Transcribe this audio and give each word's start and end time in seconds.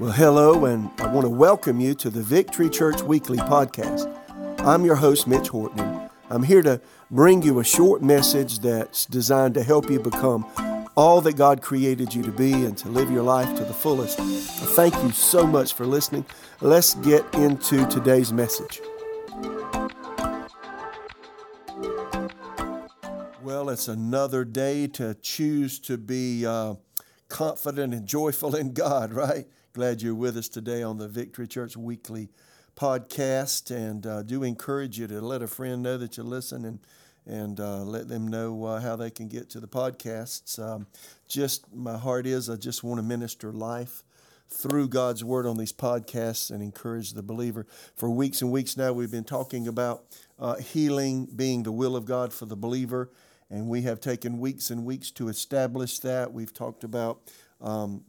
Well, 0.00 0.10
hello, 0.10 0.64
and 0.64 0.90
I 0.98 1.06
want 1.06 1.24
to 1.24 1.30
welcome 1.30 1.78
you 1.78 1.94
to 1.94 2.10
the 2.10 2.20
Victory 2.20 2.68
Church 2.68 3.00
Weekly 3.02 3.38
podcast. 3.38 4.12
I'm 4.58 4.84
your 4.84 4.96
host, 4.96 5.28
Mitch 5.28 5.46
Horton. 5.46 6.10
I'm 6.30 6.42
here 6.42 6.62
to 6.62 6.80
bring 7.12 7.42
you 7.42 7.60
a 7.60 7.64
short 7.64 8.02
message 8.02 8.58
that's 8.58 9.06
designed 9.06 9.54
to 9.54 9.62
help 9.62 9.88
you 9.88 10.00
become 10.00 10.46
all 10.96 11.20
that 11.20 11.34
God 11.34 11.62
created 11.62 12.12
you 12.12 12.24
to 12.24 12.32
be 12.32 12.52
and 12.52 12.76
to 12.78 12.88
live 12.88 13.08
your 13.08 13.22
life 13.22 13.56
to 13.56 13.64
the 13.64 13.72
fullest. 13.72 14.18
Thank 14.18 14.94
you 14.96 15.12
so 15.12 15.46
much 15.46 15.74
for 15.74 15.86
listening. 15.86 16.26
Let's 16.60 16.94
get 16.94 17.32
into 17.32 17.86
today's 17.86 18.32
message. 18.32 18.80
Well, 23.44 23.68
it's 23.68 23.86
another 23.86 24.44
day 24.44 24.88
to 24.88 25.14
choose 25.22 25.78
to 25.78 25.96
be 25.96 26.44
uh, 26.44 26.74
confident 27.28 27.94
and 27.94 28.08
joyful 28.08 28.56
in 28.56 28.72
God, 28.72 29.12
right? 29.14 29.46
Glad 29.74 30.02
you're 30.02 30.14
with 30.14 30.36
us 30.36 30.48
today 30.48 30.84
on 30.84 30.98
the 30.98 31.08
Victory 31.08 31.48
Church 31.48 31.76
Weekly 31.76 32.28
podcast, 32.76 33.72
and 33.74 34.06
uh, 34.06 34.22
do 34.22 34.44
encourage 34.44 35.00
you 35.00 35.08
to 35.08 35.20
let 35.20 35.42
a 35.42 35.48
friend 35.48 35.82
know 35.82 35.98
that 35.98 36.16
you 36.16 36.22
listen 36.22 36.64
and 36.64 36.78
and 37.26 37.58
uh, 37.58 37.82
let 37.82 38.06
them 38.06 38.28
know 38.28 38.64
uh, 38.66 38.80
how 38.80 38.94
they 38.94 39.10
can 39.10 39.26
get 39.26 39.50
to 39.50 39.58
the 39.58 39.66
podcasts. 39.66 40.60
Um, 40.60 40.86
just 41.26 41.74
my 41.74 41.98
heart 41.98 42.24
is 42.24 42.48
I 42.48 42.54
just 42.54 42.84
want 42.84 42.98
to 42.98 43.02
minister 43.02 43.50
life 43.50 44.04
through 44.48 44.90
God's 44.90 45.24
word 45.24 45.44
on 45.44 45.56
these 45.56 45.72
podcasts 45.72 46.52
and 46.52 46.62
encourage 46.62 47.14
the 47.14 47.24
believer. 47.24 47.66
For 47.96 48.08
weeks 48.08 48.42
and 48.42 48.52
weeks 48.52 48.76
now, 48.76 48.92
we've 48.92 49.10
been 49.10 49.24
talking 49.24 49.66
about 49.66 50.04
uh, 50.38 50.54
healing 50.54 51.26
being 51.34 51.64
the 51.64 51.72
will 51.72 51.96
of 51.96 52.04
God 52.04 52.32
for 52.32 52.46
the 52.46 52.54
believer, 52.54 53.10
and 53.50 53.66
we 53.66 53.82
have 53.82 53.98
taken 53.98 54.38
weeks 54.38 54.70
and 54.70 54.84
weeks 54.84 55.10
to 55.10 55.26
establish 55.26 55.98
that. 55.98 56.32
We've 56.32 56.54
talked 56.54 56.84
about 56.84 57.22
um, 57.60 58.04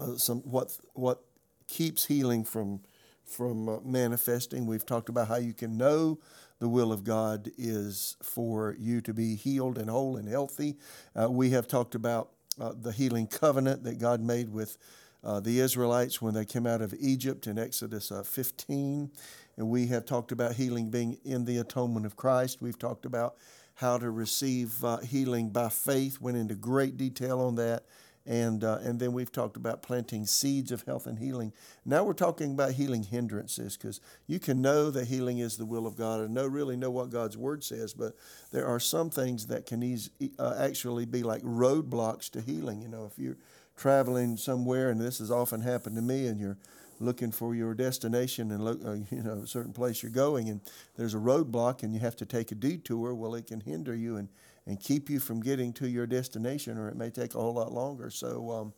uh, 0.00 0.16
some 0.16 0.40
what 0.40 0.76
what 0.94 1.22
keeps 1.68 2.06
healing 2.06 2.44
from 2.44 2.80
from 3.24 3.68
uh, 3.68 3.80
manifesting. 3.84 4.66
We've 4.66 4.86
talked 4.86 5.08
about 5.08 5.28
how 5.28 5.36
you 5.36 5.54
can 5.54 5.76
know 5.76 6.18
the 6.58 6.68
will 6.68 6.92
of 6.92 7.02
God 7.02 7.50
is 7.58 8.16
for 8.22 8.76
you 8.78 9.00
to 9.00 9.12
be 9.12 9.34
healed 9.34 9.78
and 9.78 9.90
whole 9.90 10.16
and 10.16 10.28
healthy. 10.28 10.76
Uh, 11.20 11.30
we 11.30 11.50
have 11.50 11.66
talked 11.66 11.94
about 11.94 12.30
uh, 12.60 12.72
the 12.80 12.92
healing 12.92 13.26
covenant 13.26 13.82
that 13.84 13.98
God 13.98 14.20
made 14.20 14.50
with 14.50 14.76
uh, 15.24 15.40
the 15.40 15.60
Israelites 15.60 16.20
when 16.20 16.34
they 16.34 16.44
came 16.44 16.66
out 16.66 16.82
of 16.82 16.94
Egypt 17.00 17.46
in 17.46 17.58
Exodus 17.58 18.12
uh, 18.12 18.22
15. 18.22 19.10
And 19.56 19.68
we 19.68 19.86
have 19.88 20.04
talked 20.04 20.32
about 20.32 20.54
healing 20.54 20.90
being 20.90 21.18
in 21.24 21.44
the 21.44 21.58
atonement 21.58 22.06
of 22.06 22.16
Christ. 22.16 22.62
We've 22.62 22.78
talked 22.78 23.06
about 23.06 23.36
how 23.74 23.98
to 23.98 24.10
receive 24.10 24.84
healing 25.02 25.50
by 25.50 25.68
faith, 25.68 26.20
went 26.20 26.36
into 26.36 26.54
great 26.54 26.96
detail 26.96 27.40
on 27.40 27.56
that 27.56 27.84
and 28.24 28.62
uh, 28.62 28.78
and 28.82 29.00
then 29.00 29.12
we've 29.12 29.32
talked 29.32 29.56
about 29.56 29.82
planting 29.82 30.26
seeds 30.26 30.70
of 30.70 30.82
health 30.82 31.06
and 31.06 31.18
healing. 31.18 31.52
Now 31.84 32.04
we're 32.04 32.12
talking 32.12 32.52
about 32.52 32.72
healing 32.72 33.02
hindrances 33.02 33.76
because 33.76 34.00
you 34.26 34.38
can 34.38 34.62
know 34.62 34.90
that 34.90 35.08
healing 35.08 35.38
is 35.38 35.56
the 35.56 35.66
will 35.66 35.86
of 35.86 35.96
God 35.96 36.20
and 36.20 36.34
know 36.34 36.46
really 36.46 36.76
know 36.76 36.90
what 36.90 37.10
God's 37.10 37.36
word 37.36 37.64
says, 37.64 37.94
but 37.94 38.14
there 38.52 38.66
are 38.66 38.78
some 38.80 39.10
things 39.10 39.46
that 39.46 39.66
can 39.66 39.98
uh, 40.38 40.54
actually 40.58 41.04
be 41.04 41.22
like 41.22 41.42
roadblocks 41.42 42.30
to 42.30 42.40
healing. 42.40 42.80
You 42.80 42.88
know, 42.88 43.06
if 43.10 43.18
you're 43.18 43.38
traveling 43.76 44.36
somewhere, 44.36 44.90
and 44.90 45.00
this 45.00 45.18
has 45.18 45.30
often 45.30 45.60
happened 45.60 45.96
to 45.96 46.02
me, 46.02 46.26
and 46.26 46.38
you're 46.38 46.58
looking 47.00 47.32
for 47.32 47.54
your 47.54 47.74
destination 47.74 48.52
and 48.52 48.64
look, 48.64 48.80
uh, 48.84 48.92
you 49.10 49.22
know 49.22 49.40
a 49.42 49.46
certain 49.46 49.72
place 49.72 50.02
you're 50.02 50.12
going, 50.12 50.48
and 50.48 50.60
there's 50.96 51.14
a 51.14 51.18
roadblock, 51.18 51.82
and 51.82 51.92
you 51.92 52.00
have 52.00 52.16
to 52.16 52.26
take 52.26 52.52
a 52.52 52.54
detour. 52.54 53.14
Well, 53.14 53.34
it 53.34 53.48
can 53.48 53.60
hinder 53.60 53.94
you 53.94 54.16
and 54.16 54.28
and 54.66 54.78
keep 54.80 55.10
you 55.10 55.18
from 55.18 55.40
getting 55.40 55.72
to 55.74 55.88
your 55.88 56.06
destination, 56.06 56.78
or 56.78 56.88
it 56.88 56.96
may 56.96 57.10
take 57.10 57.34
a 57.34 57.38
whole 57.38 57.54
lot 57.54 57.72
longer. 57.72 58.10
So, 58.10 58.50
um, 58.50 58.72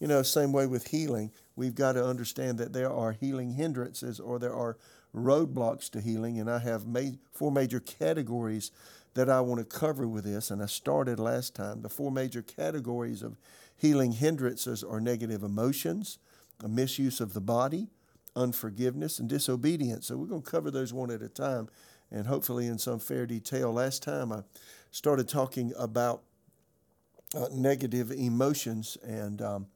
you 0.00 0.06
know, 0.06 0.22
same 0.22 0.52
way 0.52 0.66
with 0.66 0.88
healing, 0.88 1.30
we've 1.56 1.74
got 1.74 1.92
to 1.92 2.04
understand 2.04 2.58
that 2.58 2.72
there 2.72 2.92
are 2.92 3.12
healing 3.12 3.54
hindrances 3.54 4.20
or 4.20 4.38
there 4.38 4.54
are 4.54 4.76
roadblocks 5.14 5.90
to 5.90 6.00
healing, 6.00 6.38
and 6.38 6.50
I 6.50 6.58
have 6.58 6.86
made 6.86 7.18
four 7.32 7.50
major 7.50 7.80
categories 7.80 8.70
that 9.14 9.30
I 9.30 9.40
want 9.40 9.58
to 9.58 9.78
cover 9.78 10.06
with 10.06 10.24
this, 10.24 10.50
and 10.50 10.62
I 10.62 10.66
started 10.66 11.18
last 11.18 11.54
time. 11.54 11.80
The 11.80 11.88
four 11.88 12.10
major 12.10 12.42
categories 12.42 13.22
of 13.22 13.38
healing 13.76 14.12
hindrances 14.12 14.84
are 14.84 15.00
negative 15.00 15.42
emotions, 15.42 16.18
a 16.62 16.68
misuse 16.68 17.20
of 17.20 17.32
the 17.32 17.40
body, 17.40 17.88
unforgiveness, 18.34 19.18
and 19.18 19.28
disobedience. 19.28 20.06
So 20.06 20.18
we're 20.18 20.26
going 20.26 20.42
to 20.42 20.50
cover 20.50 20.70
those 20.70 20.92
one 20.92 21.10
at 21.10 21.22
a 21.22 21.28
time 21.28 21.68
and 22.10 22.26
hopefully 22.26 22.66
in 22.66 22.78
some 22.78 22.98
fair 22.98 23.26
detail. 23.26 23.72
Last 23.72 24.02
time 24.02 24.32
I 24.32 24.42
started 24.90 25.28
talking 25.28 25.72
about 25.78 26.22
uh, 27.34 27.46
negative 27.52 28.10
emotions 28.10 28.96
and 29.02 29.42
um, 29.42 29.66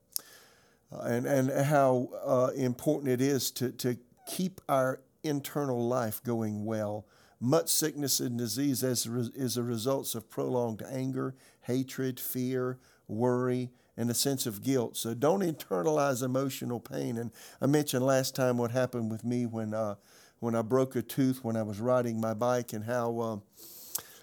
uh, 0.93 1.01
and 1.03 1.27
and 1.27 1.51
how 1.67 2.09
uh, 2.25 2.51
important 2.57 3.11
it 3.11 3.21
is 3.21 3.51
to 3.53 3.71
to 3.73 3.97
keep 4.27 4.61
our 4.69 5.01
internal 5.23 5.87
life 5.87 6.23
going 6.23 6.65
well. 6.65 7.07
Much 7.41 7.69
sickness 7.69 8.21
and 8.21 8.37
disease 8.39 8.85
as 8.85 9.07
is 9.07 9.57
a 9.57 9.63
result 9.63 10.15
of 10.15 10.29
prolonged 10.29 10.83
anger, 10.91 11.35
hatred, 11.63 12.21
fear, 12.21 12.79
worry, 13.09 13.71
and 13.97 14.11
a 14.11 14.15
sense 14.15 14.47
of 14.47 14.63
guilt. 14.63 14.97
So 14.97 15.15
don't 15.15 15.41
internalize 15.41 16.23
emotional 16.23 16.81
pain. 16.81 17.17
And 17.17 17.31
I 17.61 17.67
mentioned 17.67 18.05
last 18.05 18.35
time 18.35 18.59
what 18.59 18.71
happened 18.71 19.11
with 19.11 19.25
me 19.25 19.47
when 19.47 19.75
uh, 19.75 19.97
when 20.39 20.55
I 20.55 20.63
broke 20.63 20.97
a 20.97 21.03
tooth 21.03 21.45
when 21.45 21.57
I 21.57 21.63
was 21.63 21.81
riding 21.81 22.21
my 22.21 22.35
bike, 22.35 22.73
and 22.73 22.85
how 22.85 23.19
uh, 23.21 23.37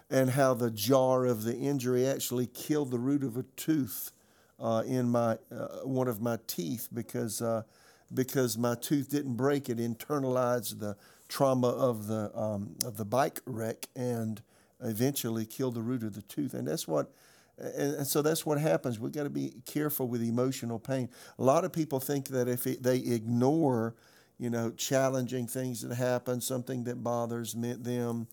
and 0.10 0.32
how 0.32 0.54
the 0.54 0.72
jar 0.72 1.26
of 1.26 1.44
the 1.44 1.56
injury 1.56 2.08
actually 2.08 2.48
killed 2.48 2.92
the 2.92 3.00
root 3.00 3.24
of 3.24 3.38
a 3.38 3.44
tooth 3.56 4.12
uh, 4.60 4.84
in 4.86 5.10
my 5.10 5.38
uh, 5.52 5.80
one 5.84 6.08
of 6.08 6.22
my 6.22 6.38
teeth 6.48 6.88
because 6.94 7.42
uh, 7.42 7.64
because 8.14 8.58
my 8.58 8.76
tooth 8.76 9.10
didn't 9.10 9.36
break. 9.36 9.70
It 9.70 9.78
internalized 9.78 10.80
the 10.80 10.96
trauma 11.28 11.70
of 11.70 12.08
the 12.08 12.32
um, 12.38 12.76
of 12.86 12.98
the 12.98 13.06
bike 13.06 13.42
wreck 13.46 13.88
and 13.96 14.42
eventually 14.82 15.46
killed 15.46 15.76
the 15.76 15.82
root 15.82 16.04
of 16.04 16.14
the 16.16 16.22
tooth. 16.24 16.54
And 16.54 16.68
that's 16.68 16.88
what. 16.88 17.12
And, 17.60 18.06
so 18.06 18.22
that's 18.22 18.46
what 18.46 18.60
happens. 18.60 19.00
We've 19.00 19.12
got 19.12 19.24
to 19.24 19.32
be 19.32 19.52
careful 19.66 20.08
with 20.08 20.22
emotional 20.22 20.78
pain. 20.78 21.10
A 21.40 21.44
lot 21.44 21.66
of 21.66 21.74
people 21.74 22.00
think 22.00 22.28
that 22.28 22.48
if 22.48 22.66
they 22.66 22.98
ignore, 22.98 23.96
you 24.38 24.52
know, 24.52 24.70
challenging 24.70 25.48
things 25.48 25.82
that 25.82 25.96
happen, 25.96 26.40
something 26.40 26.84
that 26.84 27.04
bothers 27.04 27.54
them, 27.54 28.28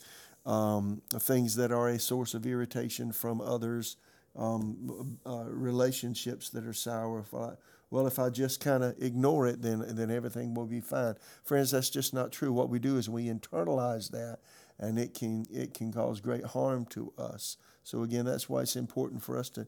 um, 0.47 1.03
things 1.19 1.57
that 1.57 1.73
are 1.73 1.89
a 1.89 1.99
source 1.99 2.35
of 2.35 2.47
irritation 2.47 3.13
from 3.13 3.41
others, 3.41 3.97
um, 4.37 5.19
uh, 5.25 5.45
relationships 5.47 6.51
that 6.51 6.67
are 6.67 6.73
sour. 6.73 7.21
If 7.21 7.35
I, 7.35 7.53
well, 7.91 8.07
if 8.07 8.19
I 8.19 8.29
just 8.31 8.61
kind 8.61 8.83
of 8.83 8.95
ignore 9.01 9.47
it, 9.47 9.63
then 9.63 9.85
then 9.95 10.11
everything 10.11 10.55
will 10.55 10.67
be 10.67 10.81
fine. 10.81 11.15
Friends, 11.45 11.71
that's 11.71 11.91
just 11.91 12.13
not 12.13 12.33
true. 12.33 12.53
What 12.53 12.69
we 12.69 12.79
do 12.79 12.97
is 12.97 13.09
we 13.09 13.27
internalize 13.27 14.11
that, 14.11 14.39
and 14.79 14.99
it 14.99 15.15
can 15.15 15.47
it 15.51 15.75
can 15.75 15.93
cause 15.93 16.21
great 16.21 16.45
harm 16.45 16.87
to 16.87 17.13
us. 17.17 17.57
So 17.85 18.03
again, 18.03 18.25
that's 18.25 18.49
why 18.49 18.63
it's 18.63 18.77
important 18.77 19.23
for 19.23 19.39
us 19.39 19.49
to 19.51 19.67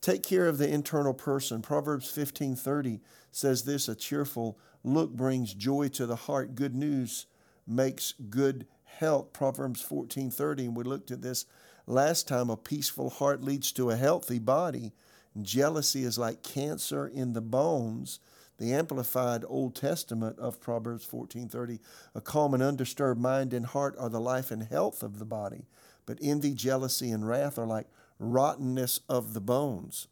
take 0.00 0.22
care 0.22 0.46
of 0.46 0.58
the 0.58 0.68
internal 0.68 1.14
person. 1.14 1.62
Proverbs 1.62 2.10
fifteen 2.10 2.54
thirty 2.54 3.00
says 3.32 3.64
this: 3.64 3.88
A 3.88 3.94
cheerful 3.94 4.58
look 4.84 5.12
brings 5.12 5.52
joy 5.54 5.88
to 5.88 6.06
the 6.06 6.16
heart. 6.16 6.54
Good 6.54 6.74
news 6.74 7.26
makes 7.66 8.14
good 8.30 8.66
health. 8.98 9.32
Proverbs 9.32 9.82
14:30, 9.82 10.66
and 10.66 10.76
we 10.76 10.84
looked 10.84 11.10
at 11.10 11.22
this 11.22 11.46
last 11.86 12.28
time. 12.28 12.50
A 12.50 12.56
peaceful 12.56 13.10
heart 13.10 13.42
leads 13.42 13.72
to 13.72 13.90
a 13.90 13.96
healthy 13.96 14.38
body. 14.38 14.92
Jealousy 15.40 16.04
is 16.04 16.18
like 16.18 16.42
cancer 16.42 17.06
in 17.06 17.32
the 17.32 17.40
bones. 17.40 18.20
The 18.58 18.72
amplified 18.72 19.44
Old 19.48 19.74
Testament 19.74 20.38
of 20.38 20.60
Proverbs 20.60 21.04
14:30, 21.04 21.80
a 22.14 22.20
calm 22.20 22.54
and 22.54 22.62
undisturbed 22.62 23.20
mind 23.20 23.52
and 23.52 23.66
heart 23.66 23.96
are 23.98 24.08
the 24.08 24.20
life 24.20 24.50
and 24.50 24.62
health 24.62 25.02
of 25.02 25.18
the 25.18 25.24
body, 25.24 25.66
but 26.06 26.18
envy, 26.22 26.54
jealousy, 26.54 27.10
and 27.10 27.26
wrath 27.26 27.58
are 27.58 27.66
like 27.66 27.88
rottenness 28.18 29.00
of 29.08 29.34
the 29.34 29.40
bones. 29.40 30.06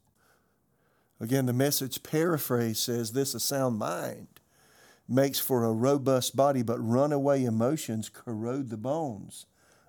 Again, 1.20 1.46
the 1.46 1.52
message 1.52 2.02
paraphrase 2.02 2.80
says 2.80 3.12
this 3.12 3.32
a 3.32 3.40
sound 3.40 3.78
mind 3.78 4.40
makes 5.08 5.38
for 5.38 5.64
a 5.64 5.72
robust 5.72 6.36
body, 6.36 6.62
but 6.62 6.78
runaway 6.78 7.44
emotions 7.44 8.08
corrode 8.08 8.70
the 8.70 8.76
bones. 8.76 9.46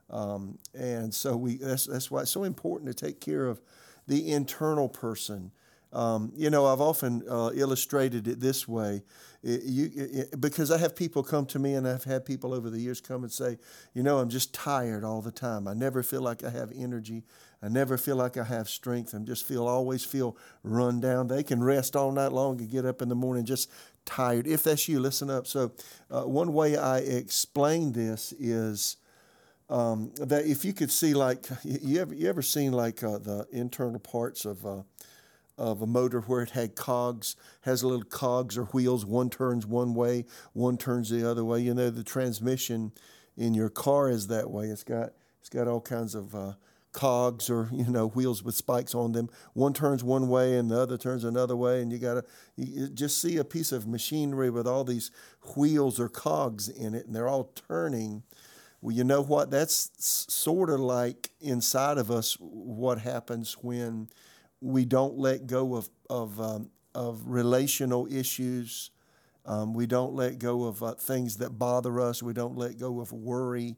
Um, 0.10 0.60
and 0.74 1.14
so 1.14 1.36
we 1.36 1.58
that's, 1.58 1.86
that's 1.88 2.12
why 2.12 2.22
it's 2.22 2.32
so 2.32 2.44
important 2.44 2.96
to 2.96 3.06
take 3.06 3.20
care 3.20 3.46
of 3.46 3.62
the 4.08 4.32
internal 4.32 4.90
person. 4.90 5.52
Um, 5.92 6.34
you 6.36 6.50
know, 6.50 6.66
I've 6.66 6.82
often 6.82 7.24
uh, 7.30 7.52
illustrated 7.54 8.28
it 8.28 8.40
this 8.40 8.68
way 8.68 9.04
it, 9.44 9.64
you, 9.64 9.92
it, 9.94 10.40
because 10.40 10.72
I 10.72 10.78
have 10.78 10.96
people 10.96 11.22
come 11.22 11.46
to 11.48 11.60
me, 11.60 11.74
and 11.74 11.86
I've 11.86 12.06
had 12.06 12.26
people 12.26 12.54
over 12.54 12.70
the 12.70 12.80
years 12.80 13.02
come 13.02 13.24
and 13.24 13.32
say, 13.32 13.58
you 13.94 14.02
know, 14.02 14.20
I'm 14.20 14.30
just 14.30 14.54
tired 14.54 15.04
all 15.04 15.22
the 15.22 15.32
time. 15.32 15.68
I 15.68 15.74
never 15.74 16.02
feel 16.02 16.22
like 16.22 16.46
I 16.46 16.50
have 16.50 16.72
energy. 16.74 17.24
I 17.62 17.68
never 17.68 17.98
feel 17.98 18.16
like 18.16 18.38
I 18.38 18.46
have 18.46 18.70
strength. 18.70 19.14
I 19.14 19.20
just 19.20 19.46
feel 19.46 19.68
always 19.68 20.06
feel 20.06 20.38
run 20.64 21.02
down. 21.02 21.28
They 21.28 21.44
can 21.44 21.62
rest 21.62 21.96
all 21.96 22.12
night 22.14 22.32
long 22.32 22.60
and 22.62 22.70
get 22.70 22.86
up 22.86 23.02
in 23.02 23.10
the 23.10 23.16
morning 23.16 23.44
just 23.44 23.70
tired. 24.06 24.48
If 24.48 24.64
that's 24.64 24.88
you, 24.88 25.00
listen 25.00 25.30
up. 25.30 25.48
So, 25.48 25.72
uh, 26.10 26.24
one 26.24 26.54
way 26.54 26.78
I 26.78 27.00
explain 27.00 27.94
this 27.94 28.34
is 28.40 28.98
um, 29.70 30.12
that 30.18 30.46
if 30.46 30.66
you 30.66 30.74
could 30.74 30.92
see, 30.92 31.14
like, 31.14 31.46
you 31.64 32.00
ever 32.02 32.14
you 32.14 32.30
ever 32.30 32.42
seen 32.42 32.72
like 32.72 33.04
uh, 33.04 33.18
the 33.18 33.48
internal 33.52 34.00
parts 34.00 34.46
of 34.46 34.66
uh, 34.66 34.84
of 35.58 35.82
a 35.82 35.88
motor 35.88 36.22
where 36.22 36.42
it 36.42 36.52
had 36.52 36.76
cogs, 36.76 37.36
has 37.62 37.84
little 37.84 38.04
cogs 38.04 38.58
or 38.58 38.66
wheels. 38.66 39.06
One 39.06 39.30
turns 39.30 39.66
one 39.66 39.94
way, 39.94 40.26
one 40.54 40.78
turns 40.78 41.10
the 41.10 41.30
other 41.30 41.46
way. 41.46 41.60
You 41.60 41.74
know, 41.74 41.90
the 41.90 42.04
transmission 42.04 42.92
in 43.38 43.54
your 43.54 43.70
car 43.70 44.10
is 44.10 44.28
that 44.28 44.50
way. 44.50 44.68
It's 44.68 44.84
got 44.84 45.14
it's 45.40 45.50
got 45.50 45.68
all 45.68 45.82
kinds 45.82 46.16
of 46.16 46.36
uh, 46.36 46.54
cogs 46.94 47.50
or 47.50 47.68
you 47.72 47.90
know 47.90 48.08
wheels 48.08 48.44
with 48.44 48.56
spikes 48.56 48.96
on 48.96 49.12
them. 49.12 49.30
One 49.54 49.74
turns 49.74 50.04
one 50.04 50.30
way 50.30 50.58
and 50.58 50.72
the 50.72 50.80
other 50.80 50.98
turns 50.98 51.24
another 51.24 51.56
way, 51.56 51.82
and 51.82 51.92
you 51.92 51.98
gotta 51.98 52.24
you 52.56 52.88
just 52.88 53.20
see 53.20 53.38
a 53.38 53.44
piece 53.44 53.72
of 53.72 53.88
machinery 53.88 54.50
with 54.50 54.68
all 54.68 54.84
these 54.84 55.12
wheels 55.58 56.00
or 56.00 56.08
cogs 56.08 56.70
in 56.70 56.94
it, 56.94 57.06
and 57.06 57.16
they're 57.16 57.28
all 57.28 57.52
turning. 57.68 58.24
Well, 58.82 58.96
you 58.96 59.04
know 59.04 59.22
what? 59.22 59.50
That's 59.50 59.92
sort 59.98 60.70
of 60.70 60.80
like 60.80 61.32
inside 61.42 61.98
of 61.98 62.12
us 62.12 62.38
what 62.40 63.00
happens 63.00 63.54
when 63.62 64.10
we 64.62 64.86
don't 64.86 65.18
let 65.18 65.48
go 65.48 65.76
of 65.76 65.90
of 66.10 66.40
um, 66.40 66.70
of 66.96 67.24
relational 67.26 68.08
issues. 68.12 68.92
Um, 69.46 69.74
we 69.74 69.88
don't 69.88 70.14
let 70.14 70.40
go 70.40 70.64
of 70.64 70.82
uh, 70.82 70.94
things 70.94 71.38
that 71.38 71.60
bother 71.60 72.00
us. 72.00 72.24
We 72.24 72.32
don't 72.32 72.58
let 72.58 72.80
go 72.80 73.02
of 73.02 73.12
worry 73.12 73.76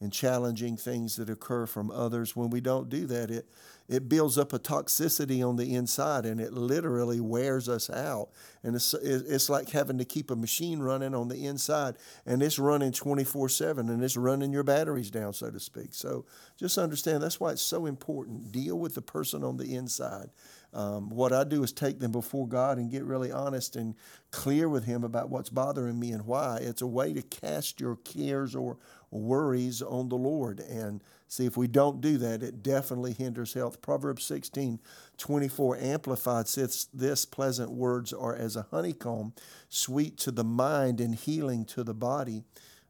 and 0.00 0.12
challenging 0.12 0.76
things 0.76 1.16
that 1.16 1.28
occur 1.28 1.66
from 1.66 1.90
others. 1.90 2.36
When 2.36 2.50
we 2.50 2.60
don't 2.60 2.88
do 2.88 3.06
that, 3.06 3.30
it 3.30 3.48
it 3.88 4.08
builds 4.08 4.36
up 4.36 4.52
a 4.52 4.58
toxicity 4.58 5.46
on 5.46 5.56
the 5.56 5.74
inside 5.74 6.26
and 6.26 6.40
it 6.40 6.52
literally 6.52 7.20
wears 7.20 7.70
us 7.70 7.88
out. 7.88 8.28
And 8.62 8.76
it's, 8.76 8.92
it's 8.92 9.48
like 9.48 9.70
having 9.70 9.96
to 9.96 10.04
keep 10.04 10.30
a 10.30 10.36
machine 10.36 10.80
running 10.80 11.14
on 11.14 11.28
the 11.28 11.46
inside 11.46 11.96
and 12.26 12.42
it's 12.42 12.58
running 12.58 12.92
24 12.92 13.48
7 13.48 13.88
and 13.88 14.04
it's 14.04 14.16
running 14.16 14.52
your 14.52 14.62
batteries 14.62 15.10
down, 15.10 15.32
so 15.32 15.50
to 15.50 15.58
speak. 15.58 15.94
So 15.94 16.26
just 16.58 16.76
understand 16.76 17.22
that's 17.22 17.40
why 17.40 17.52
it's 17.52 17.62
so 17.62 17.86
important. 17.86 18.52
Deal 18.52 18.78
with 18.78 18.94
the 18.94 19.00
person 19.00 19.42
on 19.42 19.56
the 19.56 19.74
inside. 19.74 20.28
Um, 20.74 21.08
what 21.08 21.32
I 21.32 21.44
do 21.44 21.62
is 21.62 21.72
take 21.72 21.98
them 21.98 22.12
before 22.12 22.46
God 22.46 22.76
and 22.76 22.90
get 22.90 23.04
really 23.04 23.32
honest 23.32 23.74
and 23.74 23.94
clear 24.30 24.68
with 24.68 24.84
Him 24.84 25.02
about 25.02 25.30
what's 25.30 25.48
bothering 25.48 25.98
me 25.98 26.10
and 26.10 26.26
why. 26.26 26.58
It's 26.60 26.82
a 26.82 26.86
way 26.86 27.14
to 27.14 27.22
cast 27.22 27.80
your 27.80 27.96
cares 27.96 28.54
or 28.54 28.76
worries 29.10 29.82
on 29.82 30.08
the 30.08 30.16
Lord. 30.16 30.60
And 30.60 31.02
see, 31.26 31.46
if 31.46 31.56
we 31.56 31.66
don't 31.66 32.00
do 32.00 32.18
that, 32.18 32.42
it 32.42 32.62
definitely 32.62 33.12
hinders 33.12 33.54
health. 33.54 33.80
Proverbs 33.82 34.24
16 34.24 34.80
24 35.16 35.76
Amplified 35.78 36.48
says, 36.48 36.88
This 36.92 37.24
pleasant 37.24 37.70
words 37.70 38.12
are 38.12 38.34
as 38.34 38.56
a 38.56 38.66
honeycomb, 38.70 39.32
sweet 39.68 40.16
to 40.18 40.30
the 40.30 40.44
mind 40.44 41.00
and 41.00 41.14
healing 41.14 41.64
to 41.66 41.84
the 41.84 41.94
body. 41.94 42.44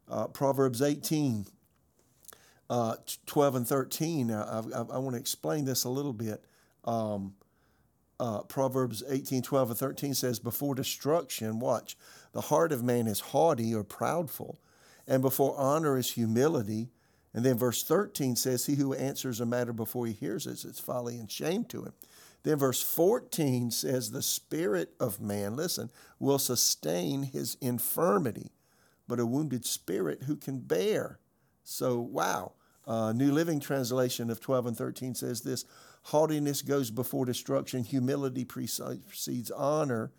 Uh, 0.07 0.27
Proverbs 0.27 0.81
18 0.81 1.45
uh, 2.69 2.95
12 3.25 3.55
and 3.55 3.67
13. 3.67 4.31
I, 4.31 4.59
I, 4.59 4.61
I 4.61 4.97
want 4.97 5.13
to 5.15 5.19
explain 5.19 5.65
this 5.65 5.83
a 5.83 5.89
little 5.89 6.13
bit. 6.13 6.43
Um, 6.85 7.33
uh, 8.19 8.41
Proverbs 8.43 9.01
18, 9.07 9.41
12, 9.41 9.69
and 9.71 9.79
13 9.79 10.13
says, 10.13 10.39
Before 10.39 10.75
destruction, 10.75 11.59
watch, 11.59 11.97
the 12.33 12.41
heart 12.41 12.71
of 12.71 12.83
man 12.83 13.07
is 13.07 13.19
haughty 13.19 13.73
or 13.73 13.83
proudful, 13.83 14.57
and 15.09 15.23
before 15.23 15.57
honor 15.57 15.97
is 15.97 16.11
humility. 16.11 16.91
And 17.33 17.43
then 17.43 17.57
verse 17.57 17.83
13 17.83 18.35
says, 18.35 18.67
He 18.67 18.75
who 18.75 18.93
answers 18.93 19.41
a 19.41 19.45
matter 19.45 19.73
before 19.73 20.05
he 20.05 20.13
hears 20.13 20.45
it, 20.45 20.63
it's 20.63 20.79
folly 20.79 21.17
and 21.17 21.29
shame 21.29 21.65
to 21.65 21.83
him. 21.83 21.93
Then 22.43 22.57
verse 22.57 22.81
14 22.81 23.71
says, 23.71 24.11
The 24.11 24.21
spirit 24.21 24.93
of 24.99 25.19
man, 25.19 25.55
listen, 25.55 25.89
will 26.19 26.39
sustain 26.39 27.23
his 27.23 27.57
infirmity, 27.59 28.51
but 29.07 29.19
a 29.19 29.25
wounded 29.25 29.65
spirit 29.65 30.23
who 30.23 30.35
can 30.35 30.59
bear. 30.59 31.19
So, 31.63 31.99
wow. 31.99 32.53
Uh, 32.87 33.11
New 33.11 33.31
Living 33.31 33.59
Translation 33.59 34.31
of 34.31 34.39
12 34.39 34.67
and 34.67 34.77
13 34.77 35.15
says 35.15 35.41
this 35.41 35.65
Haughtiness 36.03 36.61
goes 36.61 36.91
before 36.91 37.25
destruction, 37.25 37.83
humility 37.83 38.45
precedes 38.45 39.51
honor. 39.51 40.11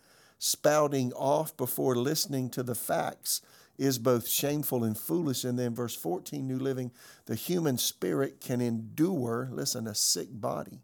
Spouting 0.43 1.13
off 1.13 1.55
before 1.59 1.95
listening 1.95 2.49
to 2.49 2.63
the 2.63 2.75
facts 2.75 3.43
is 3.81 3.99
both 3.99 4.29
shameful 4.29 4.85
and 4.85 4.97
foolish. 4.97 5.43
And 5.43 5.59
then, 5.59 5.75
verse 5.75 5.97
14, 5.97 6.47
New 6.47 6.59
Living, 6.59 6.91
the 7.25 7.35
human 7.35 7.79
spirit 7.79 8.39
can 8.39 8.61
endure, 8.61 9.49
listen, 9.51 9.87
a 9.87 9.95
sick 9.95 10.29
body. 10.31 10.83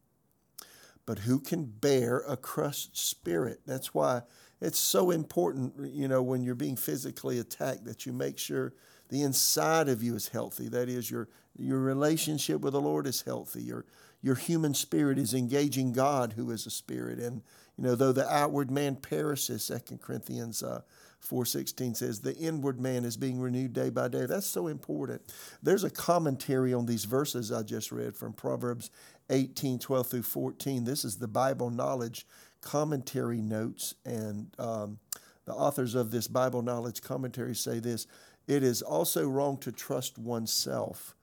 But 1.04 1.20
who 1.20 1.38
can 1.38 1.66
bear 1.66 2.24
a 2.26 2.38
crushed 2.38 2.96
spirit? 2.96 3.60
That's 3.66 3.92
why 3.92 4.22
it's 4.62 4.78
so 4.78 5.10
important, 5.10 5.74
you 5.92 6.08
know, 6.08 6.22
when 6.22 6.42
you're 6.42 6.54
being 6.54 6.74
physically 6.74 7.38
attacked, 7.38 7.84
that 7.84 8.06
you 8.06 8.14
make 8.14 8.38
sure 8.38 8.72
the 9.10 9.22
inside 9.22 9.90
of 9.90 10.02
you 10.02 10.16
is 10.16 10.28
healthy. 10.28 10.68
That 10.68 10.88
is, 10.88 11.10
your, 11.10 11.28
your 11.58 11.80
relationship 11.80 12.62
with 12.62 12.72
the 12.72 12.80
Lord 12.80 13.06
is 13.06 13.20
healthy. 13.20 13.62
Your, 13.62 13.84
your 14.22 14.36
human 14.36 14.72
spirit 14.72 15.18
is 15.18 15.34
engaging 15.34 15.92
God, 15.92 16.32
who 16.32 16.50
is 16.50 16.64
a 16.64 16.70
spirit. 16.70 17.18
And, 17.18 17.42
you 17.76 17.84
know, 17.84 17.94
though 17.94 18.12
the 18.12 18.28
outward 18.32 18.70
man 18.70 18.96
perishes, 18.96 19.64
Second 19.64 20.00
Corinthians 20.00 20.62
uh, 20.62 20.80
4.16 21.24 21.96
says, 21.96 22.20
the 22.20 22.36
inward 22.36 22.80
man 22.80 23.04
is 23.04 23.16
being 23.16 23.40
renewed 23.40 23.72
day 23.72 23.90
by 23.90 24.08
day. 24.08 24.26
That's 24.26 24.46
so 24.46 24.68
important. 24.68 25.22
There's 25.62 25.84
a 25.84 25.90
commentary 25.90 26.72
on 26.72 26.86
these 26.86 27.04
verses 27.04 27.50
I 27.50 27.62
just 27.62 27.90
read 27.90 28.16
from 28.16 28.32
Proverbs 28.32 28.90
18, 29.30 29.78
12 29.78 30.06
through 30.06 30.22
14. 30.22 30.84
This 30.84 31.04
is 31.04 31.18
the 31.18 31.28
Bible 31.28 31.70
Knowledge 31.70 32.26
Commentary 32.60 33.40
Notes. 33.40 33.94
And 34.04 34.54
um, 34.58 34.98
the 35.44 35.52
authors 35.52 35.94
of 35.94 36.10
this 36.10 36.28
Bible 36.28 36.62
Knowledge 36.62 37.02
Commentary 37.02 37.54
say 37.54 37.80
this, 37.80 38.06
it 38.46 38.62
is 38.62 38.82
also 38.82 39.28
wrong 39.28 39.58
to 39.58 39.72
trust 39.72 40.18
oneself 40.18 41.16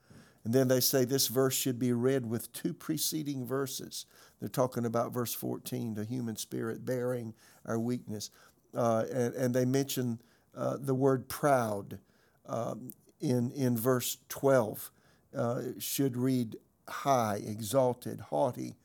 and 0.43 0.53
then 0.53 0.67
they 0.67 0.79
say 0.81 1.05
this 1.05 1.27
verse 1.27 1.55
should 1.55 1.79
be 1.79 1.93
read 1.93 2.29
with 2.29 2.51
two 2.51 2.73
preceding 2.73 3.45
verses. 3.45 4.05
They're 4.39 4.49
talking 4.49 4.85
about 4.85 5.13
verse 5.13 5.33
14, 5.33 5.93
the 5.93 6.03
human 6.03 6.35
spirit 6.35 6.85
bearing 6.85 7.33
our 7.65 7.79
weakness. 7.79 8.29
Uh, 8.75 9.05
and, 9.11 9.35
and, 9.35 9.53
they 9.53 9.65
mention 9.65 10.19
uh, 10.55 10.77
the 10.79 10.95
word 10.95 11.29
proud 11.29 11.99
um, 12.47 12.91
in, 13.21 13.51
in 13.51 13.77
verse 13.77 14.17
12. 14.29 14.91
Uh, 15.35 15.61
should 15.79 16.15
read 16.15 16.55
high, 16.87 17.41
exalted, 17.45 18.19
haughty. 18.19 18.75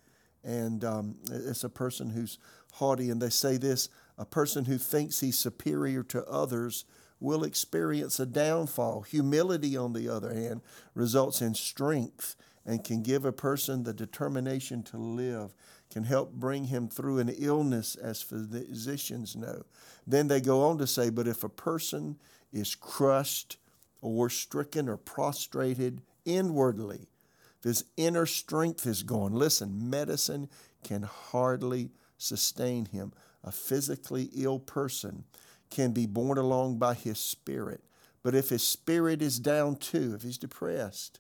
And 0.44 0.84
um, 0.84 1.16
it's 1.30 1.64
a 1.64 1.68
person 1.68 2.10
who's 2.10 2.38
haughty. 2.74 3.10
And 3.10 3.20
they 3.20 3.30
say 3.30 3.56
this 3.56 3.88
a 4.16 4.24
person 4.24 4.64
who 4.64 4.78
thinks 4.78 5.20
he's 5.20 5.38
superior 5.38 6.02
to 6.04 6.24
others 6.26 6.84
will 7.20 7.44
experience 7.44 8.20
a 8.20 8.26
downfall. 8.26 9.02
Humility, 9.02 9.76
on 9.76 9.92
the 9.92 10.08
other 10.08 10.32
hand, 10.32 10.60
results 10.94 11.42
in 11.42 11.54
strength 11.54 12.36
and 12.68 12.84
can 12.84 13.02
give 13.02 13.24
a 13.24 13.32
person 13.32 13.82
the 13.82 13.94
determination 13.94 14.82
to 14.82 14.98
live, 14.98 15.54
can 15.90 16.04
help 16.04 16.34
bring 16.34 16.64
him 16.64 16.86
through 16.86 17.18
an 17.18 17.30
illness, 17.30 17.96
as 17.96 18.20
physicians 18.20 19.34
know. 19.34 19.62
Then 20.06 20.28
they 20.28 20.42
go 20.42 20.68
on 20.68 20.76
to 20.76 20.86
say, 20.86 21.08
but 21.08 21.26
if 21.26 21.42
a 21.42 21.48
person 21.48 22.18
is 22.52 22.74
crushed 22.74 23.56
or 24.02 24.28
stricken 24.28 24.86
or 24.86 24.98
prostrated 24.98 26.02
inwardly, 26.26 27.08
his 27.62 27.86
inner 27.96 28.26
strength 28.26 28.86
is 28.86 29.02
gone, 29.02 29.32
listen, 29.32 29.88
medicine 29.88 30.50
can 30.84 31.04
hardly 31.04 31.88
sustain 32.18 32.84
him. 32.84 33.14
A 33.42 33.50
physically 33.50 34.28
ill 34.36 34.58
person 34.58 35.24
can 35.70 35.92
be 35.92 36.04
borne 36.04 36.36
along 36.36 36.78
by 36.78 36.92
his 36.92 37.18
spirit. 37.18 37.82
But 38.22 38.34
if 38.34 38.50
his 38.50 38.66
spirit 38.66 39.22
is 39.22 39.38
down 39.38 39.76
too, 39.76 40.12
if 40.14 40.22
he's 40.22 40.36
depressed, 40.36 41.18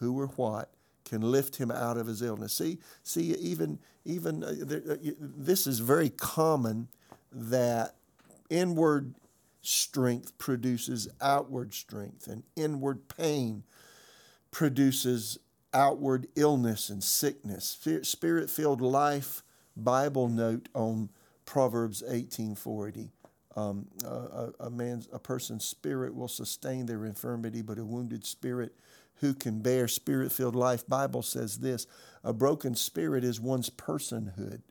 who 0.00 0.18
or 0.18 0.26
what 0.26 0.72
can 1.08 1.22
lift 1.22 1.56
him 1.56 1.70
out 1.70 1.96
of 1.96 2.06
his 2.06 2.22
illness? 2.22 2.54
See, 2.54 2.78
see, 3.02 3.34
even 3.34 3.78
even 4.04 4.44
uh, 4.44 4.54
uh 4.92 4.96
this 5.18 5.66
is 5.66 5.80
very 5.80 6.10
common 6.10 6.88
that 7.32 7.94
inward 8.50 9.14
strength 9.62 10.36
produces 10.38 11.08
outward 11.20 11.74
strength, 11.74 12.26
and 12.26 12.42
inward 12.56 13.08
pain 13.08 13.64
produces 14.50 15.38
outward 15.74 16.26
illness 16.36 16.88
and 16.88 17.04
sickness. 17.04 17.76
Spirit 18.02 18.50
filled 18.50 18.80
life 18.80 19.42
Bible 19.76 20.28
note 20.28 20.68
on 20.74 21.10
Proverbs 21.44 22.02
1840. 22.02 23.10
Um, 23.56 23.86
a, 24.04 24.52
a 24.60 24.70
man's, 24.70 25.08
a 25.12 25.18
person's 25.18 25.64
spirit 25.64 26.14
will 26.14 26.28
sustain 26.28 26.86
their 26.86 27.04
infirmity, 27.04 27.62
but 27.62 27.78
a 27.78 27.84
wounded 27.84 28.24
spirit 28.24 28.72
who 29.20 29.34
can 29.34 29.60
bear 29.60 29.88
spirit 29.88 30.32
filled 30.32 30.56
life. 30.56 30.86
Bible 30.86 31.22
says 31.22 31.58
this 31.58 31.86
a 32.24 32.32
broken 32.32 32.74
spirit 32.74 33.24
is 33.24 33.40
one's 33.40 33.70
personhood, 33.70 34.62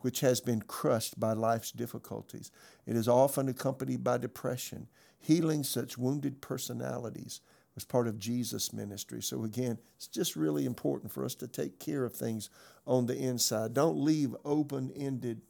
which 0.00 0.20
has 0.20 0.40
been 0.40 0.62
crushed 0.62 1.18
by 1.18 1.32
life's 1.32 1.72
difficulties. 1.72 2.50
It 2.86 2.96
is 2.96 3.08
often 3.08 3.48
accompanied 3.48 4.04
by 4.04 4.18
depression. 4.18 4.88
Healing 5.18 5.64
such 5.64 5.96
wounded 5.96 6.42
personalities 6.42 7.40
was 7.74 7.84
part 7.84 8.06
of 8.06 8.18
Jesus' 8.18 8.72
ministry. 8.72 9.22
So, 9.22 9.44
again, 9.44 9.78
it's 9.96 10.06
just 10.06 10.36
really 10.36 10.66
important 10.66 11.10
for 11.10 11.24
us 11.24 11.34
to 11.36 11.48
take 11.48 11.80
care 11.80 12.04
of 12.04 12.14
things 12.14 12.50
on 12.86 13.06
the 13.06 13.16
inside. 13.16 13.74
Don't 13.74 13.96
leave 13.96 14.36
open 14.44 14.92
ended 14.94 15.40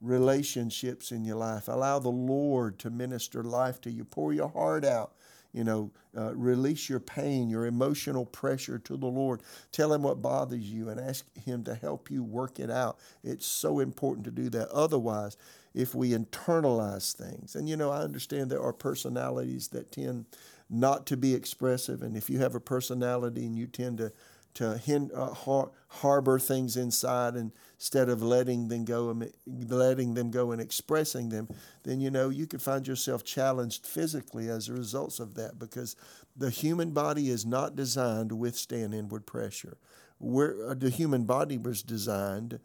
relationships 0.00 1.12
in 1.12 1.24
your 1.24 1.36
life. 1.36 1.68
Allow 1.68 1.98
the 1.98 2.08
Lord 2.08 2.78
to 2.80 2.90
minister 2.90 3.42
life 3.42 3.80
to 3.82 3.90
you. 3.90 4.04
Pour 4.04 4.32
your 4.32 4.48
heart 4.48 4.84
out 4.84 5.12
you 5.52 5.64
know, 5.64 5.90
uh, 6.16 6.34
release 6.34 6.88
your 6.88 7.00
pain, 7.00 7.48
your 7.48 7.66
emotional 7.66 8.24
pressure 8.24 8.78
to 8.78 8.96
the 8.96 9.06
Lord. 9.06 9.42
Tell 9.72 9.92
Him 9.92 10.02
what 10.02 10.22
bothers 10.22 10.70
you 10.70 10.88
and 10.88 11.00
ask 11.00 11.24
Him 11.36 11.64
to 11.64 11.74
help 11.74 12.10
you 12.10 12.22
work 12.22 12.58
it 12.60 12.70
out. 12.70 12.98
It's 13.22 13.46
so 13.46 13.80
important 13.80 14.24
to 14.26 14.30
do 14.30 14.48
that. 14.50 14.68
Otherwise, 14.68 15.36
if 15.74 15.94
we 15.94 16.10
internalize 16.10 17.12
things, 17.14 17.54
and 17.54 17.68
you 17.68 17.76
know, 17.76 17.90
I 17.90 17.98
understand 18.02 18.50
there 18.50 18.62
are 18.62 18.72
personalities 18.72 19.68
that 19.68 19.92
tend 19.92 20.26
not 20.68 21.06
to 21.06 21.16
be 21.16 21.34
expressive, 21.34 22.02
and 22.02 22.16
if 22.16 22.30
you 22.30 22.38
have 22.38 22.54
a 22.54 22.60
personality 22.60 23.44
and 23.44 23.56
you 23.56 23.66
tend 23.66 23.98
to 23.98 24.12
to 24.54 24.78
hin- 24.78 25.10
uh, 25.14 25.32
har- 25.32 25.70
harbor 25.88 26.38
things 26.38 26.76
inside 26.76 27.34
instead 27.36 28.08
of 28.08 28.22
letting 28.22 28.68
them 28.68 28.84
go 28.84 29.10
and 29.10 29.32
letting 29.68 30.14
them 30.14 30.30
go 30.30 30.52
and 30.52 30.60
expressing 30.60 31.28
them, 31.28 31.48
then 31.84 32.00
you 32.00 32.10
know 32.10 32.28
you 32.28 32.46
could 32.46 32.62
find 32.62 32.86
yourself 32.86 33.24
challenged 33.24 33.86
physically 33.86 34.48
as 34.48 34.68
a 34.68 34.72
result 34.72 35.20
of 35.20 35.34
that 35.34 35.58
because 35.58 35.96
the 36.36 36.50
human 36.50 36.90
body 36.90 37.28
is 37.28 37.44
not 37.44 37.76
designed 37.76 38.28
to 38.30 38.36
withstand 38.36 38.94
inward 38.94 39.26
pressure. 39.26 39.76
Where 40.18 40.54
uh, 40.70 40.74
the 40.74 40.90
human 40.90 41.24
body 41.24 41.56
was 41.56 41.82
designed 41.82 42.60